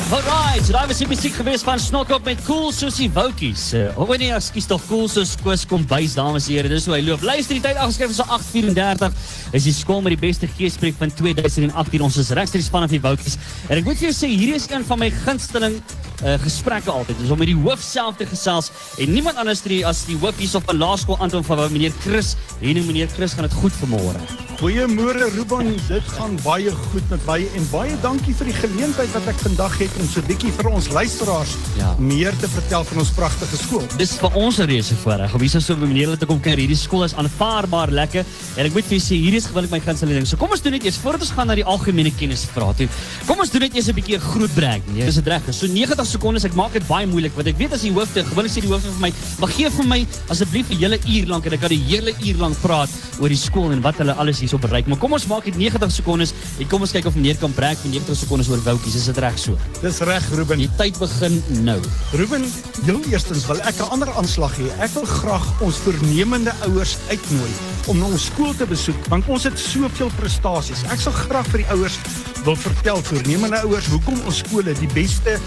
Alright, 0.08 0.64
so 0.64 0.72
daar 0.72 0.86
was 0.88 1.02
die 1.02 1.08
musiek 1.10 1.34
gewees 1.36 1.60
van 1.66 1.76
Snokop 1.82 2.24
met 2.24 2.40
Cool 2.46 2.72
Susie 2.72 3.10
Woutjies. 3.12 3.66
Uh, 3.76 3.90
oh 4.00 4.08
nee, 4.16 4.30
ekskuus 4.32 4.70
tog 4.70 4.80
Cool 4.88 5.10
Sus 5.12 5.34
Koos 5.44 5.66
kom 5.68 5.84
bys 5.90 6.16
dames 6.16 6.48
en 6.48 6.56
here. 6.56 6.70
Dis 6.72 6.88
hoe 6.88 6.96
hy 6.96 7.02
loop. 7.04 7.20
Luister 7.20 7.58
die 7.58 7.60
tyd 7.66 7.76
afgeskryf 7.76 8.16
so 8.16 8.24
8:34. 8.38 9.12
Is 9.60 9.68
die 9.68 9.76
skool 9.76 10.00
met 10.06 10.16
die 10.16 10.22
beste 10.24 10.48
geespreek 10.48 10.96
van 11.02 11.12
2018. 11.12 12.08
Ons 12.08 12.16
is 12.24 12.32
regstreeks 12.40 12.72
vanaf 12.72 12.96
die 12.96 13.02
Woutjies. 13.04 13.36
En 13.68 13.76
ek 13.76 13.84
moet 13.84 14.00
vir 14.00 14.08
jou 14.08 14.16
sê 14.22 14.32
hier 14.32 14.56
is 14.56 14.70
een 14.72 14.88
van 14.88 15.04
my 15.04 15.10
gunsteling 15.26 15.82
uh, 16.24 16.38
gesprekke 16.42 16.90
altyd. 16.90 17.18
Dis 17.18 17.30
om 17.30 17.38
met 17.38 17.46
die 17.46 17.56
hoof 17.56 17.80
self 17.80 18.16
te 18.16 18.26
gesels 18.26 18.70
en 18.98 19.12
niemand 19.12 19.36
anders 19.36 19.62
nie 19.64 19.84
as 19.86 20.04
die 20.06 20.16
hoof 20.16 20.36
hierso 20.38 20.60
van 20.60 20.76
Laerskool 20.78 21.18
Anton 21.18 21.44
van 21.44 21.72
meneer 21.72 21.92
Chris. 22.00 22.36
En 22.60 22.86
meneer 22.86 23.08
Chris 23.08 23.32
gaan 23.32 23.42
dit 23.48 23.52
goed 23.52 23.72
vanmôre. 23.72 24.20
Goeiemôre 24.56 25.28
Ruben, 25.34 25.76
dit 25.88 26.02
gaan 26.16 26.38
baie 26.42 26.70
goed 26.72 27.10
met 27.10 27.20
my 27.26 27.46
en 27.58 27.66
baie 27.70 27.96
dankie 28.00 28.32
vir 28.34 28.46
die 28.46 28.54
geleentheid 28.56 29.10
wat 29.12 29.26
ek 29.28 29.36
vandag 29.42 29.74
het 29.78 29.90
om 30.00 30.06
so 30.08 30.20
'n 30.20 30.26
bietjie 30.26 30.52
vir 30.52 30.70
ons 30.70 30.88
luisteraars 30.88 31.52
Ja. 31.76 31.94
meer 31.98 32.32
te 32.40 32.48
vertel 32.48 32.84
van 32.84 32.98
ons 32.98 33.10
pragtige 33.10 33.56
skool. 33.56 33.84
Dis 33.98 34.12
vir 34.16 34.30
ons 34.34 34.58
'n 34.58 34.64
reuse 34.66 34.94
voorreg 34.94 35.34
om 35.34 35.40
hier 35.40 35.60
so 35.60 35.76
by 35.76 35.84
meneer 35.86 36.16
te 36.16 36.24
kom 36.26 36.40
kuier. 36.40 36.56
Hierdie 36.56 36.76
skool 36.76 37.04
is 37.04 37.14
aanvaarbaar 37.14 37.90
lekker 37.90 38.24
en 38.56 38.64
ek 38.66 38.72
moet 38.72 38.84
vir 38.84 38.98
julle 38.98 39.04
sê 39.04 39.16
hierdie 39.20 39.36
is 39.36 39.46
gewoonlik 39.46 39.70
my 39.70 39.80
gunsteling 39.80 40.14
ding. 40.14 40.26
So 40.26 40.36
kom 40.36 40.50
ons 40.50 40.62
doen 40.62 40.72
net 40.72 40.84
eers 40.84 40.96
voordat 40.96 41.20
ons 41.20 41.30
gaan 41.30 41.46
na 41.46 41.54
die 41.54 41.64
algemene 41.64 42.10
kennisvrae 42.10 42.74
toe. 42.76 42.88
Kom 43.26 43.38
ons 43.40 43.50
doen 43.50 43.60
net 43.60 43.74
eers 43.74 43.88
'n 43.88 43.94
bietjie 43.94 44.16
'n 44.16 44.20
groot 44.20 44.54
breek. 44.54 44.82
Nee, 44.94 45.04
dis 45.04 45.14
dit 45.16 45.26
reg. 45.26 45.42
So 45.50 45.66
90 45.66 46.05
sekondes. 46.10 46.44
Ek 46.48 46.54
maak 46.58 46.72
dit 46.76 46.86
baie 46.88 47.06
moeilik 47.06 47.34
want 47.36 47.48
ek 47.50 47.58
weet 47.60 47.74
as 47.76 47.84
die 47.86 47.92
hoofde, 47.94 48.24
gewoonlik 48.26 48.52
sê 48.52 48.62
die 48.64 48.70
hoofde 48.70 48.92
vir 48.92 49.00
my, 49.00 49.12
"Maar 49.40 49.48
gee 49.48 49.70
vir 49.70 49.86
my 49.86 50.06
asseblief 50.28 50.70
'n 50.70 50.78
hele 50.78 50.98
uur 50.98 51.26
lank 51.26 51.46
en 51.46 51.52
ek 51.52 51.60
kan 51.60 51.68
die 51.68 51.84
hele 51.88 52.12
uur 52.12 52.36
lank 52.36 52.56
praat 52.60 52.90
oor 53.20 53.28
die 53.28 53.36
skool 53.36 53.72
en 53.72 53.80
wat 53.82 53.96
hulle 53.98 54.12
alles 54.12 54.40
hierso 54.40 54.58
bereik." 54.58 54.86
Maar 54.86 54.98
kom 54.98 55.12
ons 55.12 55.26
maak 55.26 55.44
dit 55.44 55.56
90 55.56 55.90
sekondes 55.92 56.32
en 56.58 56.68
kom 56.68 56.80
ons 56.80 56.92
kyk 56.92 57.06
of 57.06 57.14
meneer 57.14 57.36
kan 57.36 57.52
breek 57.52 57.78
vir 57.78 57.90
90 57.90 58.16
sekondes 58.16 58.48
oor 58.48 58.62
Woutjies. 58.62 58.94
Is 58.94 59.04
dit 59.04 59.18
reg 59.18 59.38
so? 59.38 59.56
Dis 59.82 59.98
reg 60.00 60.24
Ruben. 60.34 60.58
Die 60.58 60.70
tyd 60.76 60.98
begin 60.98 61.42
nou. 61.64 61.80
Ruben, 62.12 62.44
heel 62.84 63.00
eerstens 63.10 63.46
wil 63.46 63.60
ek 63.60 63.74
'n 63.78 63.90
ander 63.90 64.10
aanslag 64.14 64.56
hê. 64.56 64.68
Ek 64.80 64.90
wil 64.94 65.04
graag 65.04 65.60
ons 65.60 65.76
voornemende 65.76 66.52
ouers 66.66 66.96
uitnooi 67.08 67.50
om 67.86 67.98
na 67.98 68.06
ons 68.06 68.24
skool 68.24 68.54
te 68.54 68.66
besoek 68.66 69.06
want 69.08 69.28
ons 69.28 69.44
het 69.44 69.58
soveel 69.58 70.10
prestasies. 70.18 70.82
Ek 70.90 71.00
sal 71.00 71.12
graag 71.12 71.46
vir 71.46 71.58
die 71.58 71.70
ouers 71.70 71.98
wil 72.46 72.56
vertel 72.56 73.02
voornemende 73.02 73.60
ouers 73.66 73.88
hoekom 73.90 74.20
ons 74.26 74.42
skole 74.44 74.74
die 74.78 74.90
beste 74.94 75.38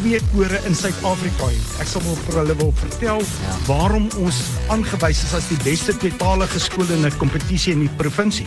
twee 0.00 0.20
kore 0.32 0.56
in 0.64 0.74
Suid-Afrika 0.76 1.50
het. 1.50 1.72
Ek 1.82 1.88
sal 1.90 2.00
wil 2.06 2.16
vir 2.24 2.38
hulle 2.40 2.54
wil 2.56 2.70
vertel 2.78 3.20
ja. 3.20 3.56
waarom 3.66 4.06
ons 4.22 4.38
aangewys 4.72 5.20
is 5.26 5.34
as 5.36 5.48
die 5.50 5.58
beste 5.60 5.92
tweetalige 5.92 6.60
skool 6.62 6.88
in 6.94 7.04
'n 7.04 7.18
kompetisie 7.20 7.74
in 7.74 7.84
die 7.84 7.96
provinsie. 8.00 8.46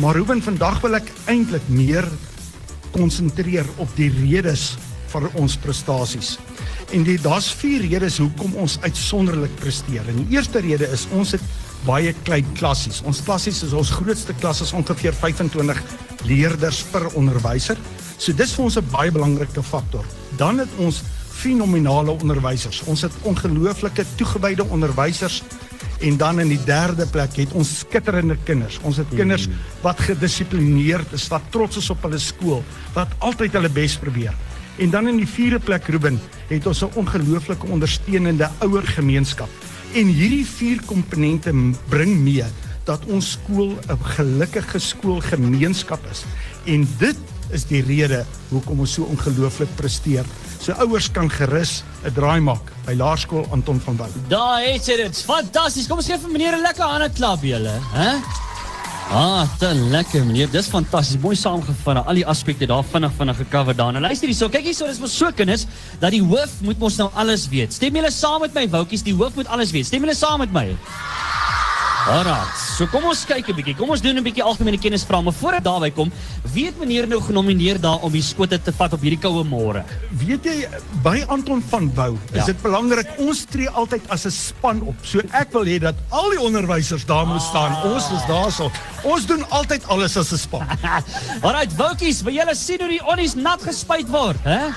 Maar 0.00 0.18
Ruben, 0.20 0.42
vandag 0.42 0.82
wil 0.84 0.98
ek 1.00 1.08
eintlik 1.32 1.64
meer 1.68 2.04
konsentreer 2.92 3.64
op 3.80 3.88
die 3.96 4.10
redes 4.20 4.76
vir 5.08 5.30
ons 5.40 5.56
prestasies. 5.56 6.36
En 6.92 7.02
die 7.02 7.16
daar's 7.16 7.48
vier 7.56 7.80
redes 7.80 8.18
hoekom 8.18 8.52
ons 8.60 8.76
uitsonderlik 8.82 9.54
presteer. 9.56 10.04
En 10.08 10.16
die 10.26 10.36
eerste 10.36 10.60
rede 10.60 10.90
is 10.92 11.06
ons 11.10 11.32
het 11.32 11.42
baie 11.86 12.12
klein 12.24 12.44
klassies. 12.52 13.00
Ons 13.00 13.22
klassies 13.24 13.62
is 13.62 13.72
ons 13.72 13.90
grootste 13.90 14.34
klas 14.40 14.60
is 14.60 14.72
ongeveer 14.76 15.14
25 15.14 15.82
leerders 16.28 16.84
per 16.92 17.08
onderwyser. 17.14 17.78
So 18.18 18.32
dis 18.32 18.52
vir 18.52 18.64
ons 18.64 18.76
'n 18.76 18.90
baie 18.92 19.10
belangrike 19.10 19.62
faktor. 19.62 20.04
Dan 20.36 20.58
het 20.58 20.68
ons 20.76 21.02
fenominale 21.36 22.10
onderwysers. 22.10 22.82
Ons 22.84 23.02
het 23.06 23.12
ongelooflike 23.22 24.04
toegewyde 24.16 24.64
onderwysers 24.64 25.42
en 26.00 26.16
dan 26.16 26.40
in 26.40 26.48
die 26.52 26.60
derde 26.64 27.06
plek 27.06 27.36
het 27.36 27.52
ons 27.56 27.78
skitterende 27.78 28.36
kinders. 28.44 28.78
Ons 28.82 29.00
het 29.00 29.12
kinders 29.16 29.48
wat 29.84 30.00
gedissiplineerd 30.00 31.12
is, 31.16 31.28
wat 31.32 31.44
trots 31.50 31.80
is 31.80 31.90
op 31.92 32.04
hulle 32.04 32.20
skool, 32.20 32.64
wat 32.94 33.12
altyd 33.18 33.56
hulle 33.56 33.72
bes 33.72 33.96
probeer. 34.00 34.36
En 34.76 34.92
dan 34.92 35.08
in 35.08 35.16
die 35.16 35.28
vierde 35.28 35.58
plek 35.58 35.88
Ruben, 35.88 36.20
het 36.48 36.66
ons 36.66 36.82
'n 36.84 36.92
ongelooflike 36.94 37.66
ondersteunende 37.66 38.50
ouer 38.60 38.86
gemeenskap. 38.86 39.48
En 39.94 40.06
hierdie 40.06 40.46
vier 40.46 40.80
komponente 40.84 41.52
bring 41.88 42.18
mee 42.20 42.44
dat 42.84 43.04
ons 43.06 43.30
skool 43.30 43.78
'n 43.88 44.04
gelukkige 44.16 44.78
skoolgemeenskap 44.78 46.00
is. 46.10 46.24
En 46.64 46.88
dit 46.98 47.16
is 47.50 47.64
die 47.64 47.82
rede 47.82 48.24
hoekom 48.50 48.80
ons 48.80 48.96
so 48.98 49.02
ongelooflik 49.02 49.70
presteer. 49.76 50.24
So 50.60 50.72
ouers 50.72 51.10
kan 51.10 51.30
gerus 51.30 51.82
'n 52.04 52.14
draai 52.14 52.40
maak 52.40 52.72
by 52.86 52.94
Laerskool 52.94 53.46
Anton 53.50 53.80
van 53.80 53.96
Wyk. 53.96 54.28
Daar 54.28 54.62
het 54.62 54.84
dit. 54.84 55.22
Fantasties. 55.26 55.86
Kom 55.86 55.98
ons 55.98 56.06
gee 56.06 56.18
vir 56.18 56.30
meneer 56.30 56.56
'n 56.56 56.62
lekker 56.62 56.84
hande 56.84 57.10
klap 57.10 57.42
julle, 57.42 57.78
hè? 57.92 58.16
Ah, 59.10 59.46
te 59.58 59.68
lekker 59.74 60.24
meneer. 60.26 60.50
Dis 60.50 60.66
fantasties. 60.66 61.20
Mooi 61.22 61.36
saamgevat. 61.36 62.06
Al 62.06 62.14
die 62.14 62.26
aspekte 62.26 62.66
daar 62.66 62.82
vinnig 62.84 63.12
vinnig 63.16 63.36
gecover 63.36 63.76
daar. 63.76 63.92
Nou 63.92 64.02
luister 64.02 64.26
hierso. 64.26 64.48
Kyk 64.48 64.64
hierso, 64.64 64.86
dis 64.86 64.98
mos 64.98 65.16
so 65.16 65.30
kinders 65.30 65.66
dat 66.00 66.10
die 66.10 66.22
hoof 66.22 66.50
moet 66.60 66.78
mos 66.78 66.96
nou 66.96 67.10
alles 67.14 67.48
weet. 67.48 67.72
Stem 67.72 67.94
julle 67.94 68.10
saam 68.10 68.40
met 68.40 68.54
my, 68.54 68.68
Woutjies? 68.68 69.02
Die 69.06 69.14
hoof 69.14 69.34
moet 69.34 69.46
alles 69.46 69.70
weet. 69.70 69.86
Stem 69.86 70.02
julle 70.02 70.14
saam 70.14 70.42
met 70.42 70.52
my? 70.52 70.76
Alraai. 72.06 72.46
So 72.76 72.86
kom 72.86 73.04
ons 73.10 73.24
kyk 73.26 73.48
'n 73.50 73.54
bietjie. 73.56 73.74
Kom 73.76 73.90
ons 73.90 74.00
doen 74.00 74.16
'n 74.16 74.22
bietjie 74.22 74.42
algemene 74.42 74.78
kennisvrae, 74.78 75.22
maar 75.22 75.32
voordat 75.32 75.64
daarby 75.64 75.90
kom, 75.90 76.12
weet 76.54 76.78
meneer 76.78 77.06
nou 77.08 77.20
genomineer 77.20 77.80
daar 77.80 77.98
om 78.02 78.12
die 78.12 78.22
skote 78.22 78.58
te 78.62 78.72
vat 78.72 78.92
op 78.92 79.00
hierdie 79.00 79.18
koue 79.18 79.42
môre. 79.44 79.82
Weet 80.12 80.44
jy 80.44 80.68
by 81.02 81.24
Anton 81.28 81.60
van 81.68 81.90
Wouw 81.94 82.14
is 82.32 82.38
Ja. 82.38 82.44
dit 82.46 82.62
belangrik 82.62 83.06
ons 83.18 83.44
tree 83.50 83.68
altyd 83.68 84.02
as 84.08 84.24
'n 84.26 84.30
span 84.30 84.80
op. 84.82 84.94
So 85.02 85.18
ek 85.32 85.52
wil 85.52 85.64
hê 85.64 85.78
dat 85.80 85.94
al 86.10 86.30
die 86.30 86.40
onderwysers 86.40 87.04
daar 87.06 87.26
moet 87.26 87.42
staan. 87.42 87.74
Ons 87.92 88.04
is 88.12 88.22
daarso. 88.28 88.70
Ons 89.02 89.26
doen 89.26 89.44
altyd 89.50 89.82
alles 89.88 90.16
as 90.16 90.30
'n 90.32 90.38
span. 90.38 90.66
Alraai, 91.42 91.66
Woutjies, 91.76 92.22
wil 92.22 92.32
julle 92.34 92.54
sien 92.54 92.78
hoe 92.80 92.88
die 92.88 93.04
onnies 93.06 93.34
nat 93.34 93.62
gespuit 93.62 94.08
word, 94.08 94.36
hè? 94.44 94.68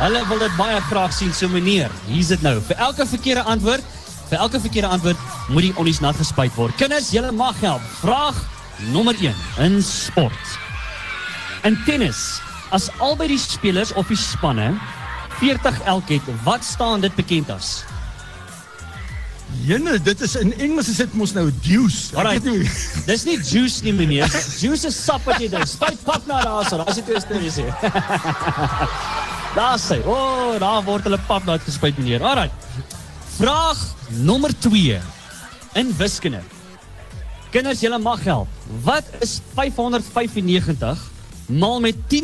Hulle 0.00 0.26
wil 0.28 0.38
dit 0.38 0.56
baie 0.56 0.80
graag 0.80 1.12
sien, 1.12 1.32
so 1.32 1.46
meneer. 1.48 1.90
Hier's 2.08 2.28
dit 2.28 2.42
nou. 2.42 2.60
Vir 2.60 2.76
elke 2.76 3.06
verkeerde 3.06 3.42
antwoord, 3.42 3.82
vir 4.30 4.38
elke 4.38 4.60
verkeerde 4.60 4.88
antwoord 4.88 5.16
moet 5.48 5.62
die 5.68 5.74
onnies 5.76 6.00
nat 6.00 6.16
gespuit 6.16 6.54
word. 6.56 6.74
Kinders, 6.80 7.10
julle 7.14 7.32
mag 7.32 7.58
help. 7.60 7.82
Vraag 8.00 8.38
nommer 8.92 9.14
1 9.20 9.34
in 9.66 9.82
sport. 9.82 10.56
In 11.64 11.76
tennis, 11.86 12.40
as 12.74 12.88
albei 12.98 13.28
die 13.28 13.38
spelers 13.38 13.92
of 13.92 14.08
die 14.10 14.16
spanne 14.18 14.72
40 15.38 15.80
elk 15.90 16.08
het, 16.08 16.28
wat 16.46 16.64
staan 16.64 17.00
dit 17.04 17.14
bekend 17.18 17.50
as? 17.50 17.82
Jene, 19.66 19.98
dit 20.00 20.20
is 20.24 20.32
in 20.40 20.54
Engels 20.64 20.88
is 20.88 20.96
dit 21.02 21.12
mos 21.14 21.34
nou 21.36 21.44
deuce. 21.62 22.08
Ek 22.14 22.18
Alright. 22.22 22.42
weet 22.46 22.62
nie- 22.62 22.70
Dis 23.10 23.24
nie 23.28 23.36
juice 23.36 23.82
nie 23.84 23.92
meneer. 23.92 24.30
Juice 24.58 24.86
is 24.88 24.96
sap 25.04 25.26
wat 25.28 25.38
jy 25.42 25.50
drink. 25.52 25.68
Spuit 25.68 26.00
pap 26.06 26.24
na 26.26 26.40
daar 26.46 26.64
so. 26.64 26.78
Daar's 26.80 26.96
die 26.96 27.04
twee 27.04 27.20
stories 27.20 27.58
hier. 27.60 27.74
daar 29.58 29.76
sê. 29.78 30.00
O, 30.08 30.14
oh, 30.16 30.54
daar 30.62 30.80
word 30.86 31.04
hulle 31.04 31.20
pap 31.28 31.44
na 31.44 31.58
gespuit 31.60 31.98
meneer. 32.00 32.24
Alraai. 32.24 32.48
Vraag 33.36 33.78
nommer 34.08 34.58
2 34.58 35.00
in 35.72 35.96
wiskunde. 35.96 36.40
Kinders, 37.52 37.80
julle 37.80 37.98
mag 37.98 38.24
help. 38.24 38.48
Wat 38.84 39.04
is 39.20 39.40
595 39.54 41.10
maal 41.46 41.80
met 41.80 41.94
10492.27? 42.08 42.14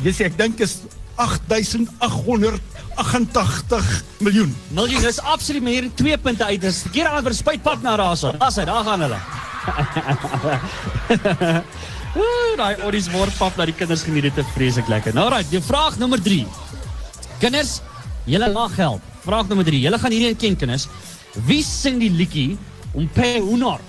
Dis 0.00 0.20
ek 0.24 0.32
dink 0.38 0.60
is 0.64 0.78
8888 1.20 4.04
miljoen. 4.24 4.54
Miljoen, 4.76 5.02
dis 5.04 5.20
absoluut 5.20 5.62
meneer 5.62 5.90
twee 5.94 6.18
punte 6.18 6.44
uit. 6.44 6.60
Dis 6.60 6.80
verkeerde 6.86 7.10
antwoord. 7.10 7.36
Spuit 7.36 7.62
pap 7.62 7.82
na 7.84 7.96
daar 8.00 8.16
so. 8.16 8.32
Daar 8.40 8.52
sê, 8.52 8.64
daar 8.68 8.84
gaan 8.84 9.00
hulle. 9.04 9.20
Ooh, 12.20 12.52
daai 12.58 12.74
oddies 12.88 13.10
word 13.12 13.36
pap 13.38 13.54
dat 13.60 13.66
die 13.70 13.76
kinders 13.76 14.02
geniet 14.02 14.22
dit 14.30 14.36
te 14.40 14.44
vreeslik 14.56 14.88
lekker. 14.90 15.14
Nou 15.14 15.28
right, 15.30 15.50
die 15.52 15.60
vraag 15.62 15.98
nommer 16.00 16.20
3. 16.22 16.46
Kinders, 17.40 17.78
julle 18.28 18.50
mag 18.52 18.74
help. 18.76 19.00
Vraag 19.24 19.48
nommer 19.48 19.64
3. 19.64 19.78
Julle 19.80 19.98
gaan 19.98 20.12
hierdie 20.12 20.36
ken 20.36 20.56
kinders. 20.60 20.88
Wie 21.48 21.62
sing 21.64 21.96
die 22.02 22.10
liedjie 22.12 22.58
om 22.92 23.08
Pe 23.08 23.38
Honor? 23.40 23.80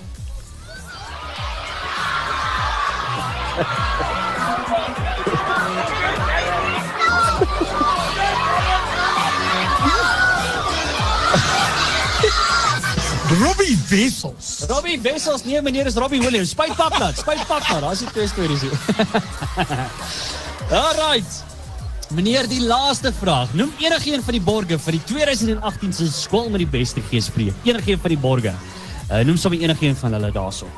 Robbie 13.42 13.76
Wessels. 13.88 14.64
Robbie 14.68 15.00
Wessels, 15.00 15.44
nee 15.44 15.60
meneer, 15.62 15.86
is 15.86 15.94
Robbie 16.00 16.20
Williams. 16.20 16.56
Spuit 16.56 16.72
pap 16.76 16.98
nat, 16.98 17.20
spuit 17.20 17.46
pap 17.46 17.68
nat. 17.68 17.84
Daar's 17.84 18.04
die 18.04 18.10
twee 18.16 18.28
stories 18.32 18.60
hier. 18.64 18.76
Alright. 20.82 21.51
Meneer, 22.14 22.44
die 22.48 22.60
laaste 22.60 23.12
vraag. 23.16 23.52
Noem 23.56 23.70
enigiemand 23.80 24.24
van 24.26 24.36
die 24.36 24.44
borge 24.44 24.76
vir 24.78 24.98
die 24.98 25.02
2018 25.14 25.92
se 25.96 26.08
skool 26.12 26.50
met 26.52 26.60
die 26.64 26.68
beste 26.78 27.00
geespreek. 27.10 27.54
Enigiemand 27.64 28.02
van 28.04 28.12
die 28.16 28.20
borge. 28.20 28.52
Uh, 29.08 29.20
noem 29.28 29.36
sommer 29.40 29.60
enigiemand 29.64 29.98
van 30.02 30.12
hulle 30.18 30.32
daarso. 30.34 30.68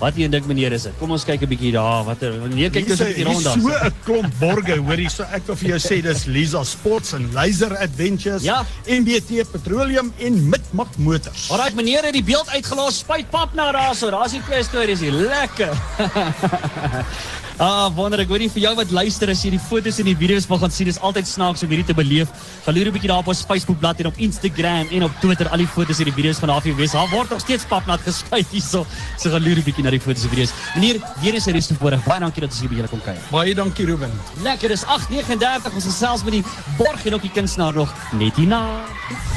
Wat 0.00 0.16
jy 0.18 0.26
dink 0.28 0.44
meneer 0.50 0.74
is 0.74 0.82
dit? 0.88 0.92
Kom 0.98 1.12
ons 1.14 1.22
kyk 1.24 1.40
'n 1.46 1.48
bietjie 1.48 1.70
daar. 1.72 2.02
Watter 2.04 2.34
meneer 2.42 2.70
kyk 2.74 2.90
ons 2.90 3.00
'n 3.00 3.06
bietjie 3.06 3.24
rond 3.24 3.44
daar. 3.44 3.60
so 3.60 3.86
'n 3.86 3.92
klomp 4.04 4.32
borge, 4.40 4.76
hoorie, 4.76 5.08
so 5.08 5.22
ek 5.32 5.46
wil 5.46 5.56
vir 5.56 5.68
jou 5.68 5.78
sê 5.78 6.02
dis 6.02 6.24
Lisa 6.26 6.64
Sports 6.64 7.12
en 7.14 7.30
Laser 7.32 7.76
Adventures, 7.78 8.42
Ja. 8.42 8.64
MBT 8.86 9.44
Petroleum 9.52 10.12
en 10.18 10.48
Midmak 10.50 10.96
Motors. 10.98 11.48
Alraai 11.50 11.74
meneer 11.74 12.04
het 12.04 12.12
die 12.12 12.24
beeld 12.24 12.48
uitgelos. 12.48 12.98
Spuit 12.98 13.30
pap 13.30 13.54
nou 13.54 13.72
daarso. 13.72 14.10
Daar's 14.10 14.32
die 14.32 14.42
twee 14.42 14.62
stories 14.62 15.00
hier. 15.00 15.12
Lekker. 15.12 15.72
Ah, 17.62 17.86
wonder 17.94 18.18
ek 18.18 18.32
hoor 18.32 18.42
nie 18.42 18.48
vir 18.50 18.64
jou 18.64 18.70
wat 18.74 18.90
luister 18.90 19.30
as 19.30 19.44
jy 19.44 19.52
die 19.54 19.60
foto's 19.62 20.00
en 20.02 20.08
die 20.08 20.16
video's 20.18 20.48
wil 20.50 20.58
gaan 20.58 20.72
sien. 20.74 20.88
Dis 20.90 20.98
altyd 20.98 21.28
snaaks 21.30 21.62
om 21.62 21.70
hierdie 21.70 21.86
te 21.86 21.94
beleef. 21.94 22.32
Gaan 22.64 22.74
loer 22.74 22.90
'n 22.90 22.94
bietjie 22.96 23.08
daar 23.08 23.22
op 23.22 23.30
ons 23.30 23.44
Facebookblad 23.46 24.00
en 24.00 24.06
op 24.10 24.18
Instagram 24.18 24.90
en 24.90 25.04
op 25.04 25.12
Twitter 25.20 25.48
al 25.48 25.62
die 25.62 25.66
foto's 25.66 25.98
en 25.98 26.10
die 26.10 26.12
video's 26.12 26.38
van 26.38 26.48
daar 26.48 26.56
af 26.56 26.64
wees. 26.64 26.90
Daar 26.90 27.08
word 27.10 27.30
nog 27.30 27.40
steeds 27.40 27.64
papnat 27.64 28.00
gespuit 28.00 28.46
hierso. 28.50 28.86
So 29.18 29.30
gaan 29.30 29.42
loer 29.42 29.58
'n 29.58 29.62
bietjie 29.62 29.84
na 29.84 29.90
die 29.90 30.00
foto's 30.00 30.24
en 30.24 30.30
video's. 30.30 30.52
Meneer, 30.74 30.98
weer 31.22 31.34
is 31.34 31.46
'n 31.46 31.52
rus 31.52 31.70
voorreg. 31.78 32.04
Baie 32.04 32.20
dankie 32.20 32.40
dat 32.40 32.50
ons 32.50 32.60
hier 32.60 32.68
by 32.68 32.74
julle 32.74 32.88
kon 32.88 33.00
kuier. 33.00 33.20
Baie 33.30 33.54
dankie 33.54 33.86
Ruben. 33.86 34.10
Lekker, 34.42 34.68
dis 34.68 34.84
8:39. 34.84 35.74
Ons 35.74 35.86
is 35.86 35.96
selfs 35.96 36.24
met 36.24 36.32
die 36.32 36.44
borg 36.76 37.06
en 37.06 37.14
ook 37.14 37.22
die 37.22 37.30
kunstenaar 37.30 37.74
nog 37.74 37.94
net 38.12 38.34
hierna. 38.34 38.82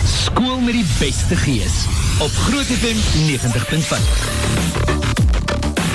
Skool 0.05 0.59
met 0.59 0.73
die 0.73 0.85
beste 0.99 1.35
gees 1.35 1.85
op 2.19 2.31
Groot 2.31 2.65
FM 2.65 2.97
90.5. 3.27 5.26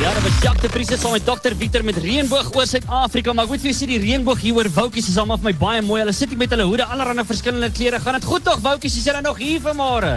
Ja, 0.03 0.11
dit 0.15 0.23
was 0.23 0.43
Jacques 0.43 0.63
de 0.63 0.69
Vries 0.69 1.01
saam 1.01 1.13
met 1.13 1.25
Dr. 1.25 1.55
Victor 1.59 1.85
met 1.85 1.97
reënboog 2.03 2.49
oor 2.57 2.67
Suid-Afrika, 2.67 3.31
maar 3.39 3.47
vir 3.47 3.61
julle 3.63 3.75
sê 3.79 3.87
die 3.87 4.01
reënboog 4.03 4.41
hier 4.43 4.57
oor 4.59 4.67
Woutjies 4.75 5.13
is 5.13 5.19
almal 5.21 5.39
vir 5.39 5.53
my 5.53 5.53
baie 5.61 5.85
mooi. 5.87 6.01
Hulle 6.03 6.15
sit 6.17 6.33
hier 6.35 6.41
met 6.41 6.51
hulle 6.51 6.67
hoede, 6.67 6.89
allerlei 6.91 7.23
verskillende 7.29 7.71
kleure. 7.71 8.01
Gaan 8.03 8.19
dit 8.19 8.27
goed 8.27 8.43
tog 8.43 8.59
Woutjies? 8.65 8.97
Is 8.99 9.07
julle 9.07 9.23
nog 9.23 9.39
hier 9.39 9.63
vanmôre? 9.63 10.11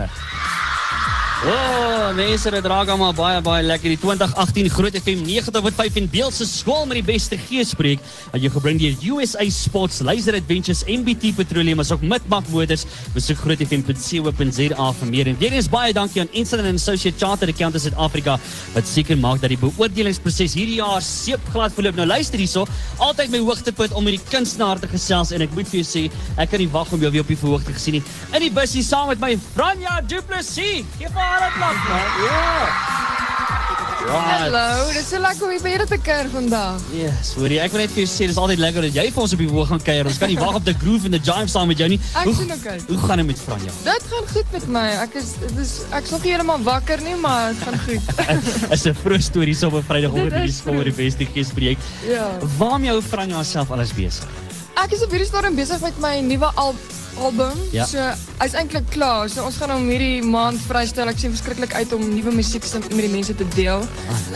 O, 1.45 1.47
oh, 1.47 2.05
mense, 2.17 2.49
dit 2.49 2.65
raak 2.65 2.89
almal 2.89 3.11
baie 3.13 3.37
baie 3.45 3.61
lekker. 3.61 3.91
Die 3.93 3.99
2018 4.01 4.65
Groot 4.73 4.95
FM 4.97 5.19
90.5 5.27 5.97
en 5.99 6.07
Beeld 6.09 6.33
se 6.33 6.45
skool 6.49 6.87
met 6.89 6.97
die 6.97 7.03
beste 7.05 7.37
geespreek. 7.37 8.01
Wat 8.31 8.41
jy 8.41 8.49
gebring 8.49 8.79
deur 8.81 8.95
USA 9.13 9.45
Sports, 9.53 9.99
Laser 10.01 10.33
Adventures, 10.39 10.81
MBT 10.89 11.35
Petroleum 11.37 11.83
asook 11.83 12.01
Midmark 12.01 12.49
Motors. 12.49 12.87
Besoek 13.13 13.43
grootfm.co.za 13.43 14.87
vir 15.01 15.11
meer. 15.11 15.29
En 15.29 15.37
weer 15.43 15.53
eens 15.59 15.69
baie 15.69 15.93
dankie 15.93 16.23
aan 16.23 16.31
Insulin 16.33 16.71
and 16.71 16.81
Associate 16.81 17.13
Chartered 17.21 17.53
Accountants 17.53 17.85
Suid-Afrika 17.85 18.39
wat 18.73 18.89
seker 18.89 19.21
maak 19.21 19.43
dat 19.45 19.53
die 19.53 19.59
beoordelingsproses 19.61 20.57
hierdie 20.57 20.79
jaar 20.79 21.05
seepglad 21.05 21.77
verloop. 21.77 22.01
Nou 22.01 22.09
luister 22.09 22.41
hierso, 22.41 22.65
altyd 23.05 23.29
my 23.35 23.43
hoogtepunt 23.45 23.93
om 23.93 24.09
met 24.09 24.17
die 24.17 24.31
kunstenaar 24.33 24.81
te 24.81 24.89
gesels 24.89 25.35
en 25.35 25.45
ek 25.45 25.53
moet 25.53 25.69
vir 25.69 25.83
jou 25.83 25.85
sê, 25.91 26.07
ek 26.41 26.55
kan 26.55 26.65
nie 26.65 26.71
wag 26.73 26.89
om 26.89 27.05
jou 27.05 27.13
weer 27.13 27.27
op 27.27 27.29
die 27.35 27.39
verhoog 27.43 27.69
te 27.69 27.77
gesien 27.77 27.99
nie. 27.99 28.03
In 28.33 28.47
die 28.47 28.53
bus 28.57 28.73
hier 28.73 28.89
saam 28.89 29.13
met 29.13 29.21
my 29.21 29.35
Franja 29.53 30.01
Du 30.09 30.17
Plessis. 30.25 30.81
Geef 30.97 31.13
haar 31.13 31.34
klap, 31.39 31.55
man. 31.59 31.75
Ja. 32.25 32.83
Right. 34.05 34.51
Hallo, 34.53 34.85
dit 34.93 35.01
is 35.01 35.07
so 35.09 35.17
lekker 35.19 35.47
om 35.47 35.49
hier 35.49 35.61
by 35.65 35.71
julle 35.73 35.85
te 35.89 35.97
kuier 36.05 36.27
vandag. 36.29 36.81
Yes, 36.93 37.31
hoorie, 37.39 37.57
ek 37.63 37.71
wil 37.73 37.81
net 37.81 37.93
vir 37.95 38.03
jou 38.03 38.09
sê 38.11 38.27
dis 38.29 38.37
altyd 38.37 38.59
lekker 38.61 38.85
dat 38.85 38.93
jy 38.99 39.05
vir 39.15 39.23
ons 39.23 39.33
op 39.33 39.39
die 39.41 39.47
verhoog 39.49 39.71
gaan 39.71 39.81
kuier. 39.87 40.09
Ons 40.11 40.19
kan 40.21 40.29
nie 40.29 40.37
wag 40.37 40.59
op 40.59 40.67
die 40.67 40.75
groove 40.83 41.09
en 41.09 41.15
die 41.15 41.21
jive 41.25 41.49
saam 41.49 41.71
met 41.71 41.81
jou 41.81 41.87
nie. 41.89 41.97
Ek 42.13 42.27
Hoe- 42.29 42.35
sien 42.37 42.53
ook 42.53 42.67
uit. 42.69 42.83
Hoe 42.91 42.99
gaan 43.07 43.17
dit 43.23 43.27
met 43.31 43.41
Franja? 43.47 43.73
Dit 43.87 44.05
gaan 44.11 44.27
goed 44.35 44.51
met 44.53 44.67
my. 44.77 44.83
Ek 45.07 45.17
is 45.23 45.31
dit 45.41 45.57
is 45.63 45.73
ek's 45.97 46.13
nog 46.13 46.21
nie 46.23 46.31
heeltemal 46.35 46.61
wakker 46.69 47.01
nie, 47.01 47.15
maar 47.25 47.49
dit 47.55 47.63
gaan 47.65 47.79
goed. 47.87 48.03
is 48.77 48.85
'n 48.85 48.93
vroeë 49.01 49.21
storie 49.25 49.55
so 49.57 49.67
op 49.73 49.79
'n 49.81 49.85
Vrydagoggend 49.89 50.37
is 50.45 50.57
skool 50.61 50.77
met 50.77 50.85
die 50.85 50.97
beste 51.01 51.25
geespreek. 51.33 51.77
ja. 52.05 52.29
Waarmee 52.61 52.89
hou 52.93 53.01
Franja 53.01 53.43
self 53.43 53.71
alles 53.71 53.89
besig? 53.93 54.29
Ek 54.77 54.91
is 54.93 55.01
op 55.01 55.09
hierdie 55.09 55.27
stadium 55.27 55.55
besig 55.55 55.81
met 55.81 55.97
my 55.99 56.19
nuwe 56.21 56.51
al 56.55 56.75
album. 57.17 57.51
Ja. 57.71 57.85
So 57.85 57.97
eintlik 58.39 58.89
klaar. 58.89 59.29
So 59.29 59.43
ons 59.45 59.55
gaan 59.57 59.69
hom 59.71 59.87
hierdie 59.89 60.23
maand 60.23 60.59
vrystel. 60.67 61.07
Ek 61.07 61.17
sien 61.19 61.31
verskriklik 61.33 61.73
uit 61.73 61.93
om 61.93 62.03
nuwe 62.15 62.31
musiek 62.35 62.63
se- 62.63 62.79
met 62.79 62.99
die 63.05 63.09
mense 63.09 63.35
te 63.35 63.47
deel. 63.55 63.81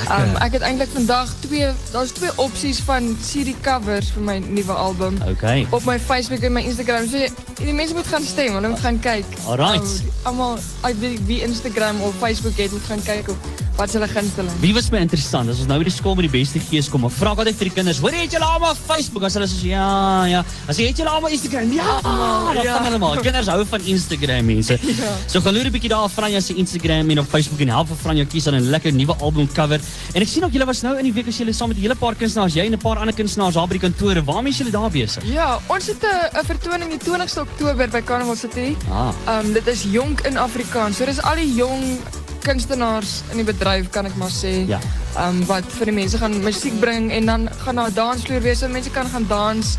Ah, 0.07 0.19
Um, 0.23 0.35
ek 0.41 0.51
het 0.57 0.61
eintlik 0.61 0.89
vandag 0.93 1.29
twee 1.39 1.67
daar's 1.91 2.11
twee 2.11 2.29
opsies 2.35 2.79
van 2.79 3.17
CD 3.21 3.53
covers 3.61 4.11
vir 4.15 4.23
my 4.23 4.37
nuwe 4.47 4.71
album. 4.73 5.17
Okay. 5.27 5.67
Op 5.69 5.85
my 5.85 5.99
Facebook 5.99 6.39
en 6.41 6.53
my 6.53 6.61
Instagram. 6.61 7.07
So 7.09 7.17
die 7.63 7.73
mense 7.73 7.93
moet 7.93 8.07
gaan 8.07 8.23
stem, 8.23 8.53
hulle 8.53 8.67
moet 8.69 8.79
gaan 8.79 8.99
kyk. 8.99 9.25
Alright. 9.45 9.83
Nou, 9.83 10.11
Almal 10.23 10.57
uit 10.81 10.99
wie, 10.99 11.19
wie 11.25 11.41
Instagram 11.41 12.01
of 12.01 12.13
Facebook 12.19 12.57
het, 12.57 12.71
moet 12.71 12.87
gaan 12.87 13.01
kyk 13.03 13.29
op 13.29 13.37
wat 13.79 13.87
is 13.87 13.95
hulle 13.95 14.07
gunsteling. 14.11 14.55
Wie 14.59 14.73
was 14.75 14.89
my 14.91 14.99
interessant 15.05 15.49
as 15.51 15.61
ons 15.63 15.69
nou 15.69 15.77
by 15.79 15.85
die 15.87 15.93
skool 15.93 16.17
met 16.19 16.27
die 16.27 16.33
beste 16.33 16.59
gees 16.59 16.89
kom. 16.91 17.05
Ek 17.07 17.13
vra 17.15 17.31
altyd 17.31 17.55
vir 17.59 17.69
die 17.69 17.75
kinders, 17.77 17.99
"Hoor 18.03 18.11
jy 18.11 18.23
het 18.25 18.33
julle 18.35 18.45
almal 18.45 18.75
Facebook?" 18.75 19.23
As 19.23 19.33
hulle 19.37 19.47
sê 19.47 19.69
ja, 19.71 20.25
ja. 20.27 20.43
As 20.67 20.77
jy 20.77 20.87
het 20.87 20.97
julle 20.97 21.09
almal 21.09 21.31
Instagram? 21.31 21.71
Ja. 21.71 22.01
Dan 22.01 22.63
ja. 22.63 22.73
gaan 22.75 22.85
hulle 22.85 22.99
maar. 22.99 23.21
Kinders 23.21 23.47
hou 23.47 23.65
van 23.65 23.81
Instagram 23.81 24.45
mense. 24.45 24.77
Ja. 24.99 25.11
So 25.27 25.39
gaan 25.39 25.53
loer 25.53 25.65
'n 25.65 25.71
bietjie 25.71 25.89
daar 25.89 26.09
Franja 26.09 26.39
se 26.41 26.53
Instagram 26.53 27.09
en 27.09 27.19
op 27.19 27.29
Facebook 27.29 27.59
en 27.59 27.69
help 27.69 27.87
vir 27.87 27.95
Franja 27.95 28.25
kies 28.25 28.47
aan 28.47 28.55
'n 28.55 28.69
lekker 28.69 28.91
nuwe 28.91 29.15
album 29.19 29.47
cover. 29.53 29.79
En 30.13 30.21
ek 30.21 30.27
sien 30.27 30.43
ook 30.43 30.51
julle 30.51 30.65
was 30.65 30.81
nou 30.81 30.97
in 30.97 31.03
die 31.03 31.13
week 31.13 31.27
as 31.27 31.37
julle 31.37 31.53
saam 31.53 31.69
met 31.69 31.77
'n 31.77 31.81
hele 31.81 31.95
paar 31.95 32.15
kunstenaars, 32.15 32.53
jy 32.53 32.65
en 32.65 32.73
'n 32.73 32.77
paar 32.77 32.97
ander 32.97 33.15
kunstenaars 33.15 33.53
daar 33.53 33.67
by 33.67 33.77
die 33.77 33.87
kantore. 33.87 34.23
Waarmee 34.23 34.51
is 34.51 34.57
julle 34.57 34.71
daar 34.71 34.89
besig? 34.89 35.23
Ja, 35.23 35.59
ons 35.67 35.87
het 35.87 36.03
'n 36.03 36.39
'n 36.39 36.45
vertoning 36.45 36.89
die 36.89 36.99
20ste 36.99 37.41
Oktober 37.41 37.87
by 37.87 38.01
Carnival 38.01 38.35
City. 38.35 38.75
Ah. 38.91 39.39
Um 39.39 39.53
dit 39.53 39.67
is 39.67 39.83
jonk 39.83 40.21
in 40.21 40.37
Afrikaans. 40.37 40.97
So 40.97 41.05
dis 41.05 41.21
al 41.21 41.35
die 41.35 41.53
jong 41.53 41.99
kunstenaars 42.43 43.21
in 43.31 43.37
die 43.41 43.45
bedryf 43.47 43.89
kan 43.93 44.05
ek 44.09 44.15
maar 44.19 44.31
sê. 44.33 44.65
Ja. 44.69 44.79
Um 45.19 45.39
wat 45.49 45.65
vir 45.79 45.89
die 45.89 45.95
mense 45.97 46.19
gaan 46.21 46.35
musiek 46.43 46.75
bring 46.79 47.09
en 47.11 47.25
dan 47.25 47.47
gaan 47.63 47.79
daar 47.81 47.93
dansvloer 47.93 48.41
wees 48.45 48.59
so 48.61 48.69
mense 48.69 48.91
kan 48.93 49.07
gaan 49.09 49.25
dans. 49.29 49.71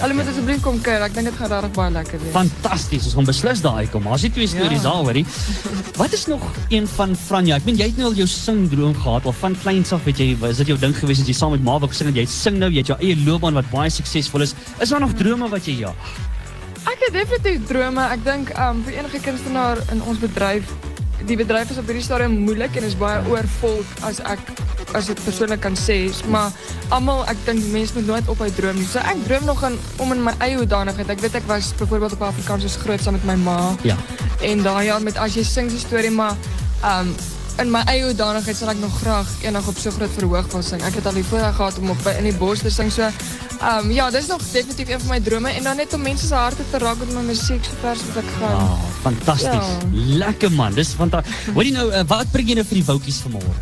Hulle 0.00 0.14
moet 0.16 0.28
asseblief 0.32 0.62
kom 0.64 0.80
kyk. 0.82 1.04
Ek 1.08 1.14
dink 1.14 1.28
dit 1.30 1.36
gaan 1.38 1.50
regtig 1.52 1.74
baie 1.76 1.92
lekker 1.94 2.22
wees. 2.22 2.32
Fantasties, 2.34 3.04
ons 3.10 3.14
gaan 3.18 3.28
beslis 3.28 3.62
daar 3.64 3.80
uitkom. 3.84 4.06
As 4.12 4.24
jy 4.24 4.30
twee 4.34 4.48
stories 4.50 4.82
Ja. 4.82 4.88
daar 4.88 5.04
hoorie. 5.04 5.26
Wat 5.96 6.12
is 6.16 6.26
nog 6.26 6.42
een 6.68 6.88
van 6.96 7.14
Franja? 7.16 7.56
Ek 7.60 7.64
meen 7.68 7.76
jy 7.76 7.90
het 7.92 7.96
nou 8.00 8.08
al 8.10 8.18
jou 8.18 8.26
singdroom 8.26 8.94
gehad 8.94 9.24
al 9.28 9.36
van 9.42 9.56
kleins 9.62 9.92
af 9.92 10.04
het 10.04 10.18
jy 10.18 10.32
is 10.48 10.56
dit 10.64 10.66
jou 10.72 10.78
ding 10.78 10.96
gewees 10.96 11.20
as 11.20 11.26
jy 11.28 11.34
saam 11.36 11.50
met 11.52 11.62
Ma 11.62 11.78
wou 11.78 11.92
sing 11.92 12.08
en 12.08 12.14
jy 12.16 12.26
sing 12.26 12.58
nou, 12.58 12.70
jy 12.70 12.78
het 12.84 12.86
jou 12.94 12.98
eie 13.00 13.16
loopbaan 13.26 13.54
wat 13.54 13.70
baie 13.70 13.90
suksesvol 13.90 14.42
is. 14.42 14.54
Is 14.80 14.88
daar 14.88 15.00
nog 15.00 15.12
drome 15.14 15.48
wat 15.48 15.66
jy 15.66 15.78
ja? 15.84 15.92
Ek 16.88 16.96
het 17.06 17.12
definitief 17.12 17.66
drome. 17.68 18.00
Ek 18.00 18.24
dink 18.24 18.50
um 18.58 18.82
vir 18.86 18.94
enige 19.02 19.20
kunstenaar 19.20 19.78
in 19.92 20.00
ons 20.08 20.18
bedryf, 20.18 20.64
die 21.28 21.36
bedryf 21.36 21.70
is 21.70 21.78
op 21.78 21.86
hierdie 21.90 22.04
stadium 22.04 22.38
moeilik 22.46 22.76
en 22.76 22.86
is 22.88 22.96
baie 22.98 23.20
oorvol 23.30 23.82
as 24.08 24.20
ek 24.20 24.40
as 24.98 25.08
ek 25.12 25.20
persoonlik 25.22 25.60
kan 25.62 25.76
sê, 25.78 26.10
maar 26.26 26.50
almal 26.90 27.22
ek 27.30 27.38
dink 27.46 27.62
mense 27.70 27.94
moet 27.94 28.06
nooit 28.08 28.28
ophou 28.32 28.48
droom 28.56 28.74
nie. 28.80 28.86
So 28.90 28.98
ek 28.98 29.20
droom 29.28 29.44
nog 29.46 29.62
aan 29.64 29.76
om 30.02 30.12
in 30.16 30.22
my 30.24 30.32
eie 30.42 30.56
hoedanigheid. 30.58 31.12
Ek 31.14 31.20
weet 31.22 31.36
ek 31.38 31.46
was 31.46 31.70
byvoorbeeld 31.78 32.16
op 32.18 32.24
Afrikaans 32.30 32.76
groot 32.82 33.02
saam 33.02 33.14
met 33.18 33.24
my 33.28 33.36
ma 33.44 33.58
Ja. 33.86 33.96
en 34.42 34.62
daai 34.62 34.86
jaar 34.86 35.02
met 35.02 35.16
as 35.16 35.34
jy 35.36 35.44
sing 35.44 35.70
se 35.70 35.78
storie, 35.78 36.10
maar 36.10 36.34
um 36.84 37.14
in 37.58 37.70
my 37.72 37.80
eie 37.90 38.04
hoedanigheid 38.04 38.56
sal 38.56 38.70
ek 38.72 38.80
nog 38.80 38.94
graag 39.02 39.28
eendag 39.42 39.66
op 39.68 39.78
so 39.80 39.90
groot 39.94 40.12
verhoog 40.14 40.46
wil 40.52 40.62
sing. 40.62 40.82
Ek 40.86 40.98
het 41.00 41.06
al 41.06 41.16
die 41.18 41.24
voorreg 41.26 41.56
gehad 41.56 41.78
om 41.80 41.90
op 41.94 42.06
in 42.12 42.28
die 42.28 42.36
bos 42.36 42.62
te 42.64 42.70
sing. 42.70 42.92
So 42.92 43.08
um 43.70 43.90
ja, 43.92 44.10
dis 44.10 44.30
nog 44.30 44.42
definitief 44.52 44.88
een 44.88 45.00
van 45.00 45.10
my 45.14 45.20
drome 45.20 45.50
en 45.50 45.66
dan 45.68 45.76
net 45.76 45.94
om 45.94 46.02
mense 46.02 46.26
se 46.26 46.34
harte 46.34 46.64
te 46.70 46.78
raak 46.78 47.02
met 47.04 47.12
my 47.18 47.24
musiek 47.32 47.64
so 47.64 47.76
ver 47.82 47.92
as 47.96 48.06
wat 48.06 48.22
ek 48.22 48.30
gaan. 48.38 48.56
Ah, 48.56 48.86
fantasties. 49.02 49.74
Ja. 49.74 49.90
Lekker 50.24 50.52
man. 50.52 50.78
Dis 50.78 50.94
fantasties. 50.96 51.52
Hoorie 51.54 51.74
nou, 51.76 51.90
uh, 51.90 52.06
wat 52.08 52.32
bring 52.32 52.48
jy 52.48 52.56
nou 52.60 52.66
vir 52.70 52.80
die 52.80 52.86
woutjies 52.88 53.20
vanmôre? 53.26 53.52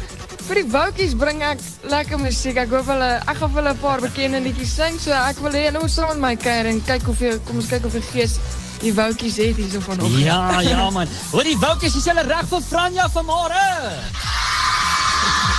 Vir 0.49 0.63
die 0.63 0.69
woutjies 0.73 1.19
bring 1.19 1.43
ek 1.45 1.65
lekker 1.91 2.23
musiek. 2.23 2.57
Ek 2.57 2.71
hoop 2.73 2.89
hulle 2.95 3.11
ek 3.19 3.43
gaan 3.43 3.53
vir 3.53 3.63
hulle 3.63 3.75
'n 3.75 3.83
paar 3.83 4.01
bekende 4.01 4.41
liedjies 4.47 4.79
sing. 4.79 5.01
So 5.01 5.13
ek 5.13 5.43
wil 5.43 5.53
hê 5.53 5.67
hulle 5.69 5.83
moet 5.83 5.97
saam 5.97 6.15
met 6.15 6.25
my 6.27 6.35
kuier 6.37 6.71
en 6.71 6.81
kyk 6.85 7.09
of 7.09 7.21
jy 7.21 7.37
kom 7.45 7.61
ons 7.61 7.69
kyk 7.69 7.85
of 7.85 7.93
die 7.93 8.07
gees 8.13 8.39
die 8.81 8.95
woutjies 8.95 9.37
het 9.37 9.57
hierso 9.57 9.81
vanoggend. 9.81 10.25
Ja, 10.25 10.61
ja 10.61 10.91
man. 10.91 11.07
Hoorie 11.31 11.57
woutjies, 11.59 11.97
is 11.97 12.05
julle 12.09 12.25
reg 12.27 12.49
vir 12.51 12.63
Franja 12.65 13.09
vanmôre? 13.15 13.63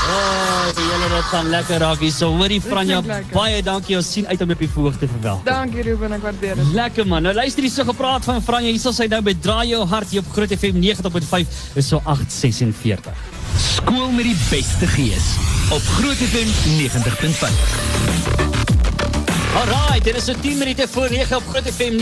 Oh, 0.09 0.69
julle 0.73 1.07
dit 1.11 1.27
gaan 1.29 1.49
lekker 1.51 1.81
raak 1.83 2.01
hier. 2.01 2.13
So 2.13 2.31
hoorie 2.39 2.61
Franja, 2.63 3.01
klink 3.01 3.13
lekker. 3.13 3.35
baie 3.35 3.63
dankie. 3.63 3.97
Ons 3.99 4.11
sien 4.15 4.27
uit 4.27 4.41
om 4.41 4.53
op 4.55 4.63
die 4.63 4.69
verhoog 4.71 4.97
te 4.97 5.09
verwelkom. 5.11 5.45
Dankie 5.45 5.85
Ruben, 5.85 6.15
ek 6.17 6.23
waardeer 6.25 6.61
dit. 6.61 6.71
Lekker 6.77 7.09
man. 7.09 7.27
Nou 7.27 7.33
luister 7.35 7.65
hier 7.65 7.73
so 7.73 7.85
gepraat 7.89 8.25
van 8.29 8.41
Franja. 8.45 8.71
Hier 8.71 8.81
sal 8.81 8.95
sy 8.97 9.09
nou 9.11 9.21
by 9.25 9.35
Draai 9.43 9.67
jou 9.73 9.83
hart 9.91 10.13
hier 10.13 10.23
op 10.23 10.31
Groot 10.37 10.55
FM 10.55 10.79
90.5 10.81 11.59
is 11.81 11.91
so 11.91 12.01
846. 12.05 13.27
Skool 13.59 14.09
met 14.15 14.29
die 14.29 14.37
beste 14.49 14.87
gees 14.95 15.35
op 15.75 15.91
Groot 15.99 16.23
FM 16.31 16.49
90.5. 16.79 18.58
Alright, 19.99 20.15
dit 20.15 20.29
is 20.29 20.35
so 20.35 20.41
10 20.41 20.57
minute 20.57 20.87
voor 20.87 21.09
9 21.11 21.35
op 21.35 21.43
Groot 21.47 21.67
FM 21.73 21.97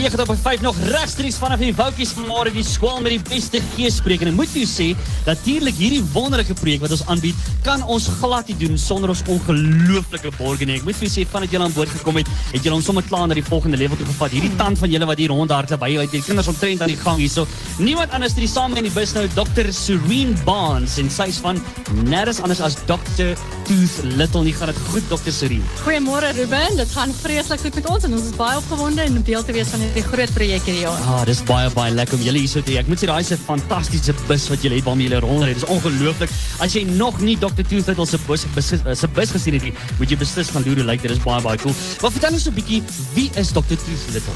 90.5 0.58 0.62
nog 0.62 0.76
regstreeks 0.84 1.36
vanaf 1.36 1.58
die 1.58 1.74
Woutjies 1.76 2.12
vanmôre 2.14 2.52
die 2.54 2.64
skool 2.64 3.00
met 3.02 3.16
die 3.16 3.22
beste 3.26 3.58
geespreek 3.74 4.22
en 4.22 4.30
ek 4.30 4.36
moet 4.38 4.54
jou 4.54 4.66
sê 4.70 4.92
natuurlik 5.26 5.80
hierdie 5.82 6.04
wonderlike 6.14 6.54
projek 6.60 6.84
wat 6.84 6.94
ons 6.94 7.02
aanbied 7.10 7.48
kan 7.66 7.82
ons 7.90 8.06
glad 8.20 8.52
nie 8.52 8.58
doen 8.60 8.78
sonder 8.78 9.10
ons 9.10 9.24
ongelooflike 9.26 10.30
borgene. 10.38 10.78
Ek 10.78 10.86
moet 10.86 11.00
vir 11.00 11.08
jou 11.08 11.14
sê 11.16 11.26
vandat 11.32 11.56
julle 11.56 11.66
aan 11.66 11.74
boord 11.74 11.96
gekom 11.96 12.20
het, 12.22 12.30
het 12.52 12.62
julle 12.68 12.78
ons 12.78 12.86
sommer 12.86 13.08
klaar 13.08 13.26
na 13.32 13.40
die 13.40 13.46
volgende 13.48 13.82
level 13.82 13.98
toe 13.98 14.06
gevat. 14.12 14.36
Hierdie 14.38 14.54
tand 14.62 14.78
van 14.78 14.94
julle 14.94 15.10
wat 15.10 15.24
hier 15.24 15.34
rondhardloop 15.34 15.82
by 15.82 15.90
uit 15.98 16.14
die 16.14 16.22
kinders 16.28 16.52
omtrent 16.54 16.86
aan 16.86 16.94
die 16.94 17.02
gang 17.02 17.18
hierso. 17.24 17.48
Niemand 17.82 18.14
anders 18.14 18.38
as 18.38 18.38
die 18.38 18.52
saam 18.52 18.78
in 18.78 18.86
die 18.86 18.94
bus 18.94 19.16
nou 19.18 19.26
Dr. 19.34 19.72
Serene 19.74 20.38
Barnes 20.46 21.00
en 21.02 21.10
sy's 21.10 21.42
van 21.42 21.58
nêrens 22.06 22.44
anders 22.46 22.62
as 22.62 22.78
Dr. 22.86 23.34
Tooth 23.68 24.00
Little. 24.14 24.46
Nie 24.46 24.54
gaan 24.54 24.70
dit 24.70 24.86
goed 24.94 25.10
Dr. 25.10 25.34
Serene. 25.34 25.76
Goeiemôre 25.82 26.32
Ruben, 26.38 26.78
dit 26.78 26.96
gaan 26.96 27.16
vreeslik 27.26 27.66
goed 27.66 27.82
met 27.82 27.87
ons 27.92 28.04
en 28.08 28.14
ons 28.18 28.26
is 28.30 28.36
baie 28.38 28.58
opgewonde 28.60 29.06
om 29.10 29.18
deel 29.28 29.44
te 29.46 29.54
wees 29.56 29.70
van 29.74 29.84
hierdie 29.84 30.04
groot 30.06 30.34
projek 30.36 30.66
hierdie 30.68 30.84
jaar. 30.84 31.04
Ah, 31.08 31.24
dis 31.28 31.42
baie 31.48 31.70
baie 31.76 31.94
lekker 31.94 32.18
om 32.18 32.24
julle 32.26 32.42
hier 32.44 32.52
so 32.52 32.62
te 32.62 32.74
hê. 32.74 32.82
Ek 32.82 32.92
moet 32.92 33.02
sê 33.02 33.10
daai 33.10 33.22
is 33.22 33.32
'n 33.32 33.40
fantastiese 33.46 34.14
bus 34.28 34.50
wat 34.50 34.62
julle 34.62 34.76
het 34.76 34.86
waarmee 34.86 35.08
julle 35.10 35.22
rondry. 35.22 35.54
Dis 35.54 35.66
ongelooflik. 35.66 36.30
As 36.60 36.74
jy 36.74 36.84
nog 36.84 37.20
nie 37.22 37.38
Dr. 37.38 37.64
Toothlittle 37.64 38.06
se 38.06 38.18
bus 38.28 38.46
bus 38.56 38.68
se 39.00 39.08
bus 39.08 39.32
gesien 39.32 39.54
het 39.54 39.64
nie, 39.64 39.74
moet 40.00 40.10
jy 40.10 40.18
beslis 40.18 40.50
gaan 40.50 40.64
doen 40.64 40.76
hoe 40.76 40.86
lyk 40.86 41.02
dit. 41.02 41.12
Dis 41.12 41.24
baie 41.24 41.42
baie 41.42 41.58
cool. 41.58 41.76
Maar 42.02 42.12
vertel 42.12 42.34
ons 42.34 42.48
'n 42.48 42.54
bietjie, 42.54 42.84
wie 43.14 43.30
is 43.36 43.52
Dr. 43.52 43.76
Toothlittle? 43.76 44.34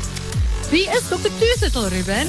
Wie 0.72 0.88
is 0.88 1.03
Dr. 1.10 1.29
Toothlittle, 1.39 1.89
Ruben? 1.89 2.27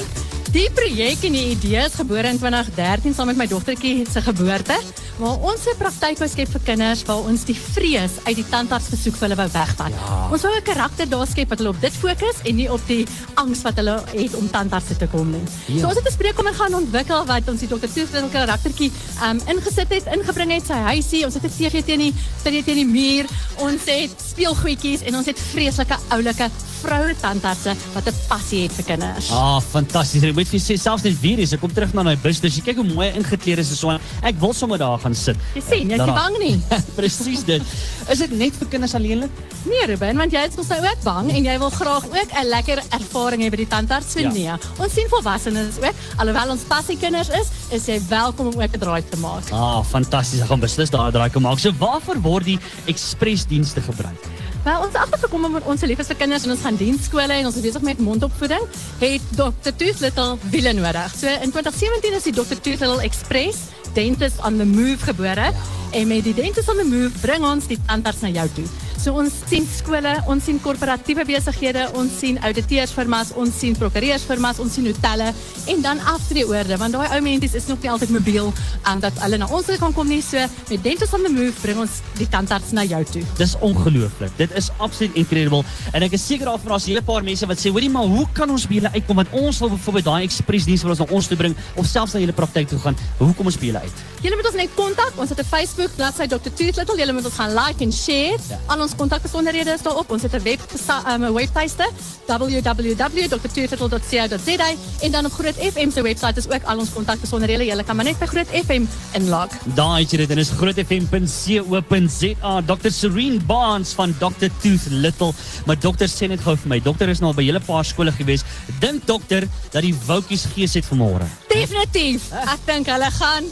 Die 0.53 0.67
projek 0.69 1.23
en 1.25 1.33
die 1.33 1.47
idee 1.55 1.81
is 1.81 1.95
gebore 1.97 2.29
in 2.29 2.37
2013 2.37 3.15
saam 3.17 3.31
met 3.31 3.39
my 3.39 3.47
dogtertjie 3.49 4.03
se 4.05 4.21
geboorte, 4.21 4.75
waar 5.17 5.39
ons 5.49 5.63
'n 5.65 5.77
praktyk 5.79 6.19
wou 6.21 6.27
skep 6.29 6.49
vir 6.53 6.61
kinders 6.63 7.01
waar 7.07 7.25
ons 7.25 7.43
die 7.43 7.55
vrees 7.57 8.11
uit 8.27 8.35
die 8.35 8.45
tandartsbesoek 8.49 9.15
vir 9.17 9.27
hulle 9.27 9.39
wou 9.41 9.49
wegvat. 9.49 9.89
Ja. 9.89 10.29
Ons 10.31 10.43
wou 10.43 10.53
'n 10.53 10.61
karakter 10.61 11.09
daar 11.09 11.25
skep 11.27 11.49
wat 11.49 11.57
hulle 11.57 11.73
op 11.73 11.81
dit 11.81 11.93
fokus 11.93 12.37
en 12.45 12.55
nie 12.55 12.69
op 12.71 12.81
die 12.87 13.05
angs 13.33 13.61
wat 13.63 13.75
hulle 13.75 14.03
het 14.13 14.35
om 14.35 14.49
tandarts 14.49 14.97
te 14.97 15.07
kom 15.07 15.31
nie. 15.31 15.41
Ja. 15.65 15.79
So 15.79 15.87
ons 15.87 15.95
het 15.95 16.05
'n 16.05 16.11
spreekkamer 16.11 16.53
gaan 16.53 16.73
ontwikkel 16.75 17.25
wat 17.25 17.49
ons 17.49 17.59
die 17.59 17.67
Dr. 17.67 17.87
Toothlittle 17.87 18.29
karaktertjie 18.29 18.91
um 19.23 19.39
ingesit 19.47 19.89
het, 19.89 20.05
ingebring 20.05 20.51
het 20.51 20.65
sy 20.67 20.77
huisie. 20.77 21.25
Ons 21.25 21.33
het 21.33 21.43
'n 21.43 21.49
TV 21.49 21.83
teen 21.83 21.99
die 21.99 22.63
teen 22.63 22.75
die 22.75 22.85
muur. 22.85 23.25
Ons 23.57 23.81
het 23.85 24.11
speelgoedjies 24.29 25.01
en 25.01 25.15
ons 25.15 25.25
het 25.25 25.39
vreeslike 25.39 25.97
oulike 26.09 26.49
vroue 26.83 27.15
tandartse 27.21 27.73
wat 27.93 28.07
'n 28.07 28.15
passie 28.27 28.61
het 28.63 28.71
vir 28.77 28.85
kinders. 28.85 29.29
Ah, 29.31 29.59
fantasties. 29.61 30.23
Ek 30.23 30.35
moet 30.35 30.47
vir 30.47 30.59
sê 30.59 30.77
selfs 30.77 31.03
net 31.03 31.19
weer 31.21 31.39
is 31.39 31.53
ek 31.53 31.59
kom 31.61 31.71
terug 31.73 31.93
na 31.93 32.03
my 32.03 32.15
bus. 32.15 32.39
Dus 32.39 32.55
jy 32.57 32.61
kyk 32.61 32.75
hoe 32.75 32.85
mooi 32.93 33.11
ingekleed 33.15 33.57
is 33.59 33.71
so. 33.79 33.89
Ek 34.21 34.35
wil 34.39 34.53
sommer 34.53 34.77
daar 34.77 34.99
gaan 34.99 35.15
sit. 35.15 35.37
Jy 35.55 35.61
sien, 35.61 35.89
jy's 35.89 35.99
nie 35.99 36.13
bang 36.13 36.37
nie. 36.39 36.61
Presies 36.97 37.43
dit. 37.45 37.61
Is 38.09 38.17
dit 38.19 38.31
net 38.31 38.53
vir 38.59 38.67
kinders 38.67 38.93
alleenlik? 38.95 39.29
Nee, 39.65 39.85
Ruben, 39.87 40.17
want 40.17 40.31
jy 40.31 40.43
is 40.47 40.55
mos 40.55 40.67
nou 40.67 40.81
ook 40.83 41.03
bang 41.03 41.31
en 41.31 41.43
jy 41.43 41.57
wil 41.59 41.69
graag 41.69 42.03
ook 42.05 42.29
'n 42.41 42.45
lekker 42.49 42.81
ervaring 42.91 43.41
hê 43.43 43.49
by 43.49 43.57
die 43.57 43.67
tandarts. 43.67 44.11
So 44.13 44.19
Ja. 44.19 44.29
nee. 44.31 44.51
Ons 44.79 44.93
sien 44.93 45.07
volwassenes 45.09 45.77
ook. 45.79 45.95
Alhoewel 46.17 46.49
ons 46.51 46.61
passie 46.67 46.97
kinders 46.97 47.29
is, 47.29 47.47
is 47.71 47.85
jy 47.87 47.99
welkom 48.09 48.47
om 48.47 48.61
ook 48.61 48.73
'n 48.75 48.79
draai 48.79 49.03
te 49.09 49.17
maak. 49.17 49.43
Ah, 49.51 49.83
fantasties. 49.83 50.41
Ek 50.41 50.47
gaan 50.47 50.59
beslis 50.59 50.89
daar 50.89 51.07
'n 51.07 51.11
draai 51.13 51.29
kom 51.31 51.41
maak. 51.43 51.59
So 51.59 51.71
waarvoor 51.71 52.21
word 52.21 52.45
die 52.45 52.59
ekspresdienste 52.85 53.81
gebruik? 53.81 54.19
Wel, 54.63 54.79
ons 54.79 54.93
agtergekom 54.95 55.43
met 55.51 55.65
ons 55.67 55.81
liefes 55.83 56.07
vir 56.07 56.15
kinders 56.21 56.45
en 56.47 56.53
ons 56.53 56.61
gaan 56.63 56.77
en 56.79 57.47
ons 57.49 57.55
is 57.55 57.65
besig 57.65 57.83
met 57.83 57.99
mondopvoeding, 57.99 58.63
het 59.01 59.21
Dr. 59.35 59.73
Toothlittle 59.75 60.37
wiele 60.53 60.71
nodig. 60.73 61.11
So 61.19 61.27
in 61.27 61.51
2017 61.51 62.15
is 62.15 62.23
die 62.23 62.31
Dr. 62.31 62.55
Toothlittle 62.55 63.03
Express 63.03 63.67
Dentist 63.93 64.39
on 64.39 64.57
the 64.57 64.65
Move 64.65 65.03
gebore 65.03 65.51
en 65.91 66.07
met 66.07 66.23
die 66.23 66.33
Dentist 66.33 66.71
on 66.71 66.79
the 66.79 66.87
Move 66.87 67.11
bring 67.19 67.43
ons 67.43 67.67
die 67.67 67.77
tandarts 67.89 68.23
na 68.23 68.31
jou 68.31 68.47
toe. 68.55 68.67
So 69.03 69.11
ons 69.19 69.33
sien 69.49 69.65
skole, 69.67 70.13
ons 70.31 70.45
sien 70.47 70.55
korporatiewe 70.63 71.25
besighede, 71.27 71.81
ons 71.99 72.13
sien 72.21 72.37
ouditeursfirmas, 72.47 73.33
ons 73.35 73.51
sien 73.51 73.75
prokureursfirmas, 73.75 74.61
ons 74.63 74.77
sien 74.77 74.85
hotelle 74.87 75.25
en 75.73 75.81
dan 75.83 75.99
aftreeorde 76.07 76.77
want 76.79 76.95
daai 76.95 77.09
ou 77.17 77.19
mense 77.25 77.57
is 77.59 77.67
nog 77.67 77.81
nie 77.83 77.91
altyd 77.91 78.13
mobiel 78.15 78.53
en 78.87 79.01
dat 79.03 79.19
hulle 79.25 79.41
na 79.41 79.49
ons 79.51 79.67
kan 79.81 79.91
kom 79.97 80.07
nie. 80.07 80.21
So 80.23 80.39
met 80.69 80.85
Dentist 80.85 81.17
on 81.17 81.27
the 81.27 81.31
Move 81.33 81.51
bring 81.59 81.81
ons 81.83 81.97
die 82.15 82.29
tandarts 82.31 82.71
na 82.71 82.85
jou 82.87 83.01
toe. 83.11 83.25
Dis 83.41 83.57
ongelooflik. 83.59 84.31
Dit 84.39 84.55
is 84.55 84.71
absoluut 84.77 85.19
incredible. 85.19 85.67
En 85.91 86.07
ek 86.07 86.15
is 86.15 86.23
seker 86.23 86.47
daarvan 86.47 86.77
daar's 86.77 86.87
'n 86.87 86.95
hele 86.95 87.03
paar 87.03 87.23
mense 87.27 87.45
wat 87.45 87.59
sê, 87.59 87.75
"Hoorie, 87.75 87.89
maar 87.89 88.07
hoe 88.07 88.27
kan 88.31 88.49
ons 88.49 88.67
by 88.67 88.75
julle 88.75 88.91
uitkom 88.95 89.15
want 89.15 89.31
ons 89.31 89.59
wil 89.59 89.69
byvoorbeeld 89.69 90.05
daai 90.05 90.23
ekspresdiens 90.23 90.81
wil 90.81 90.95
ons 90.95 90.99
na 90.99 91.05
ons 91.09 91.27
toe 91.27 91.37
bring 91.37 91.55
of 91.75 91.85
selfs 91.85 92.13
na 92.13 92.19
julle 92.19 92.33
praktyk 92.33 92.67
toe 92.67 92.79
gaan. 92.79 92.95
Hoe 93.17 93.33
kom 93.35 93.45
ons 93.45 93.57
by 93.57 93.65
julle 93.65 93.79
uit?" 93.83 94.13
Julle 94.23 94.35
moet 94.35 94.45
ons 94.45 94.55
net 94.55 94.69
kontak. 94.75 95.13
Ons 95.17 95.29
het 95.29 95.39
'n 95.39 95.43
Facebook 95.43 95.91
bladsy 95.95 96.25
Dr. 96.27 96.49
Toothlittle. 96.55 96.97
Julle 96.97 97.13
moet 97.13 97.25
ons 97.25 97.33
gaan 97.33 97.53
like 97.53 97.83
en 97.83 97.91
share. 97.91 98.39
Ja. 98.49 98.59
Al 98.67 98.81
ons 98.81 98.92
kontakbesonderhede 98.95 99.71
is 99.71 99.81
daarop. 99.81 100.11
Ons 100.11 100.21
het 100.21 100.33
'n 100.33 100.43
web 100.43 100.59
um, 101.07 101.23
'n 101.23 101.33
webtuiste 101.33 101.89
www.drtoothittle.co.za 102.25 104.73
en 105.01 105.11
dan 105.11 105.25
op 105.25 105.33
Groot 105.33 105.55
FM 105.55 105.91
se 105.91 106.01
webwerf 106.01 106.35
is 106.35 106.49
ook 106.49 106.63
al 106.63 106.77
ons 106.77 106.93
kontakbesonderhede. 106.93 107.65
Julle 107.65 107.83
kan 107.83 107.95
maar 107.95 108.05
net 108.05 108.19
by 108.19 108.25
Groot 108.25 108.47
FM 108.47 108.85
inlog. 109.11 109.47
Daai 109.75 110.01
het 110.01 110.11
jy 110.11 110.17
dit 110.17 110.29
en 110.29 110.37
is 110.37 110.49
grootfm.co.za. 110.49 112.61
Dr. 112.61 112.89
Serene 112.89 113.39
Barnes 113.39 113.93
van 113.93 114.15
Dr. 114.19 114.47
Tooth 114.61 114.85
Little. 114.89 115.31
Maar 115.65 115.79
dokter 115.79 116.07
sê 116.07 116.27
net 116.27 116.41
gou 116.41 116.57
vir 116.57 116.69
my, 116.69 116.81
dokter 116.81 117.09
is 117.09 117.19
nou 117.19 117.31
al 117.31 117.37
by 117.37 117.43
hele 117.43 117.59
paar 117.59 117.85
skole 117.85 118.11
gewees. 118.11 118.43
Dink 118.79 119.07
dokter 119.07 119.47
dat 119.71 119.81
die 119.81 119.95
woutjies 120.05 120.45
gees 120.55 120.73
het 120.73 120.85
vanmôre? 120.85 121.25
Definitief. 121.47 122.31
Ek 122.31 122.59
dink 122.65 122.87
hulle 122.87 123.11
gaan 123.11 123.43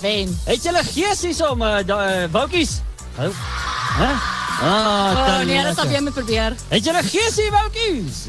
wen. 0.00 0.38
Het 0.46 0.62
julle 0.62 0.84
gees 0.84 1.22
hier 1.22 1.50
om 1.50 1.62
uh, 1.62 1.78
uh, 1.86 2.24
woutjies? 2.32 2.80
Hou. 3.18 3.32
Hæ? 3.98 4.37
Ah, 4.62 5.10
Oh 5.38 5.44
nee, 5.46 5.62
dit 5.62 5.76
sal 5.76 5.86
weer 5.88 6.02
moet 6.02 6.12
probeer. 6.14 6.54
Het 6.68 6.84
julle 6.84 7.02
gees 7.02 7.36
hier 7.36 7.50
woutjies? 7.50 8.24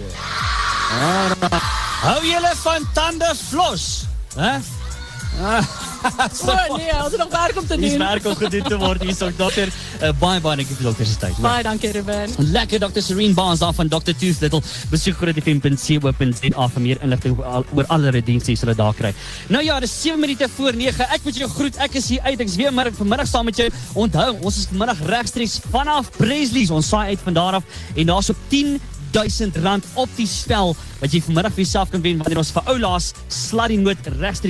Ah, 1.01 1.61
hou 2.01 2.25
julle 2.27 2.51
van 2.61 2.85
tande 2.93 3.31
flos? 3.49 4.05
Hæ? 4.35 4.51
Ah, 5.43 5.63
O 6.69 6.77
nee, 6.77 6.91
ons 7.03 7.11
het 7.11 7.17
nog 7.17 7.29
werk 7.31 7.57
om 7.59 7.67
te 7.67 7.77
doen. 7.79 7.97
werk 7.97 8.25
om 8.25 8.35
gedoen 8.35 8.63
te 8.63 8.77
word 8.77 9.01
hier 9.03 9.15
so 9.15 9.29
dokter. 9.37 9.67
Uh, 10.01 10.09
baie 10.19 10.39
baie 10.41 10.55
dankie 10.61 10.75
vir 10.75 10.83
dokter 10.89 11.05
se 11.05 11.17
tyd. 11.21 11.37
Baie 11.43 11.63
dankie 11.63 11.91
Ruben. 11.91 12.33
Lekker 12.53 12.79
Dr. 12.79 13.01
Serene 13.03 13.33
Barnes 13.33 13.59
daar 13.59 13.73
van 13.73 13.87
Dr. 13.87 14.13
Tooth 14.17 14.39
Little. 14.41 14.61
Besoek 14.91 15.15
grootfm.co.za 15.21 16.67
vir 16.75 16.81
meer 16.81 17.01
inligting 17.03 17.37
oor 17.37 17.45
al- 17.45 17.65
oor 17.75 17.85
alle 17.87 18.21
dienste 18.21 18.55
wat 18.65 18.77
daar 18.77 18.93
kry. 18.93 19.13
Nou 19.47 19.63
ja, 19.63 19.79
dis 19.79 20.01
7 20.01 20.19
minute 20.19 20.47
voor 20.55 20.75
9. 20.75 21.09
Ek 21.09 21.23
moet 21.23 21.35
jou 21.37 21.49
groet. 21.49 21.75
Ek 21.77 21.93
is 21.99 22.09
hier 22.09 22.21
uit. 22.21 22.39
Ek's 22.39 22.55
weer 22.55 22.73
middag 22.73 22.93
vanmiddag 22.99 23.27
saam 23.27 23.45
met 23.45 23.57
jou. 23.57 23.69
Onthou, 23.93 24.37
ons 24.41 24.57
is 24.57 24.67
vanmiddag 24.69 24.97
regstreeks 25.05 25.59
vanaf 25.71 26.11
Presley's. 26.17 26.69
Ons 26.69 26.87
saai 26.87 27.07
uit 27.13 27.19
van 27.23 27.33
daar 27.33 27.53
af 27.59 27.63
en 27.95 28.05
daar's 28.05 28.29
op 28.29 28.37
10 28.47 28.79
1000 29.11 29.57
rand 29.63 29.85
op 29.93 30.09
die 30.15 30.27
spel 30.27 30.75
wat 30.99 31.13
jy 31.13 31.21
vanmiddag 31.23 31.53
vir 31.55 31.63
jouself 31.63 31.91
kan 31.93 32.01
wen 32.03 32.19
wanneer 32.19 32.41
ons 32.41 32.51
vir 32.51 32.67
oulaas 32.73 33.13
Sluddy 33.27 33.77
Noot 33.79 33.97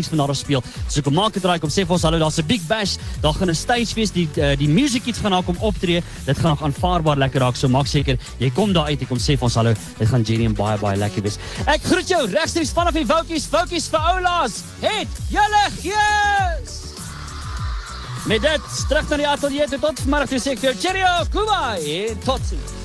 van 0.09 0.17
daar 0.17 0.29
af 0.29 0.37
speel. 0.37 0.63
So 0.87 1.01
kom 1.01 1.13
maak 1.13 1.35
'n 1.35 1.41
draai 1.41 1.59
kom 1.59 1.69
sê 1.69 1.85
vir 1.85 1.93
ons 1.93 2.03
hallo, 2.03 2.19
daar's 2.19 2.39
'n 2.39 2.47
big 2.47 2.61
bash. 2.67 2.97
Daar 3.21 3.33
gaan 3.33 3.49
'n 3.49 3.55
stage 3.55 3.93
wees, 3.95 4.11
die 4.11 4.27
uh, 4.37 4.55
die 4.57 4.67
music 4.67 5.05
iets 5.05 5.19
gaan 5.19 5.31
daar 5.31 5.43
kom 5.43 5.57
optree. 5.59 6.03
Dit 6.25 6.37
gaan 6.37 6.49
nog 6.49 6.63
aanvaarbaar 6.63 7.17
lekker 7.17 7.39
raak. 7.39 7.55
So 7.55 7.67
maak 7.67 7.87
seker 7.87 8.17
jy 8.39 8.49
kom 8.51 8.73
daar 8.73 8.87
uit, 8.87 8.99
jy 8.99 9.07
kom 9.07 9.17
sê 9.19 9.37
vir 9.37 9.43
ons 9.43 9.55
hallo. 9.55 9.73
Dit 9.97 10.07
gaan 10.07 10.25
en 10.25 10.53
baie 10.53 10.77
baie 10.77 10.97
lekker 10.97 11.21
wees. 11.21 11.37
Ek 11.65 11.83
groet 11.83 12.07
jou 12.07 12.25
regstreeks 12.27 12.71
vanaf 12.71 12.93
die 12.93 13.05
Woutjies, 13.05 13.49
Woutjies 13.49 13.87
vir 13.87 13.99
oulaas. 13.99 14.63
Het 14.81 15.07
julle 15.29 15.63
gees. 15.81 16.89
Met 18.25 18.41
dit 18.41 18.61
terug 18.87 19.09
na 19.09 19.17
die 19.17 19.27
ateljee 19.27 19.67
toe 19.67 19.79
tot 19.79 19.99
vanmiddag 19.99 20.29
vir 20.29 20.39
jou 20.39 20.75
cheerio, 20.75 21.13
Kuba. 21.31 21.77
En 21.77 22.19
tot 22.25 22.41
sien. 22.49 22.78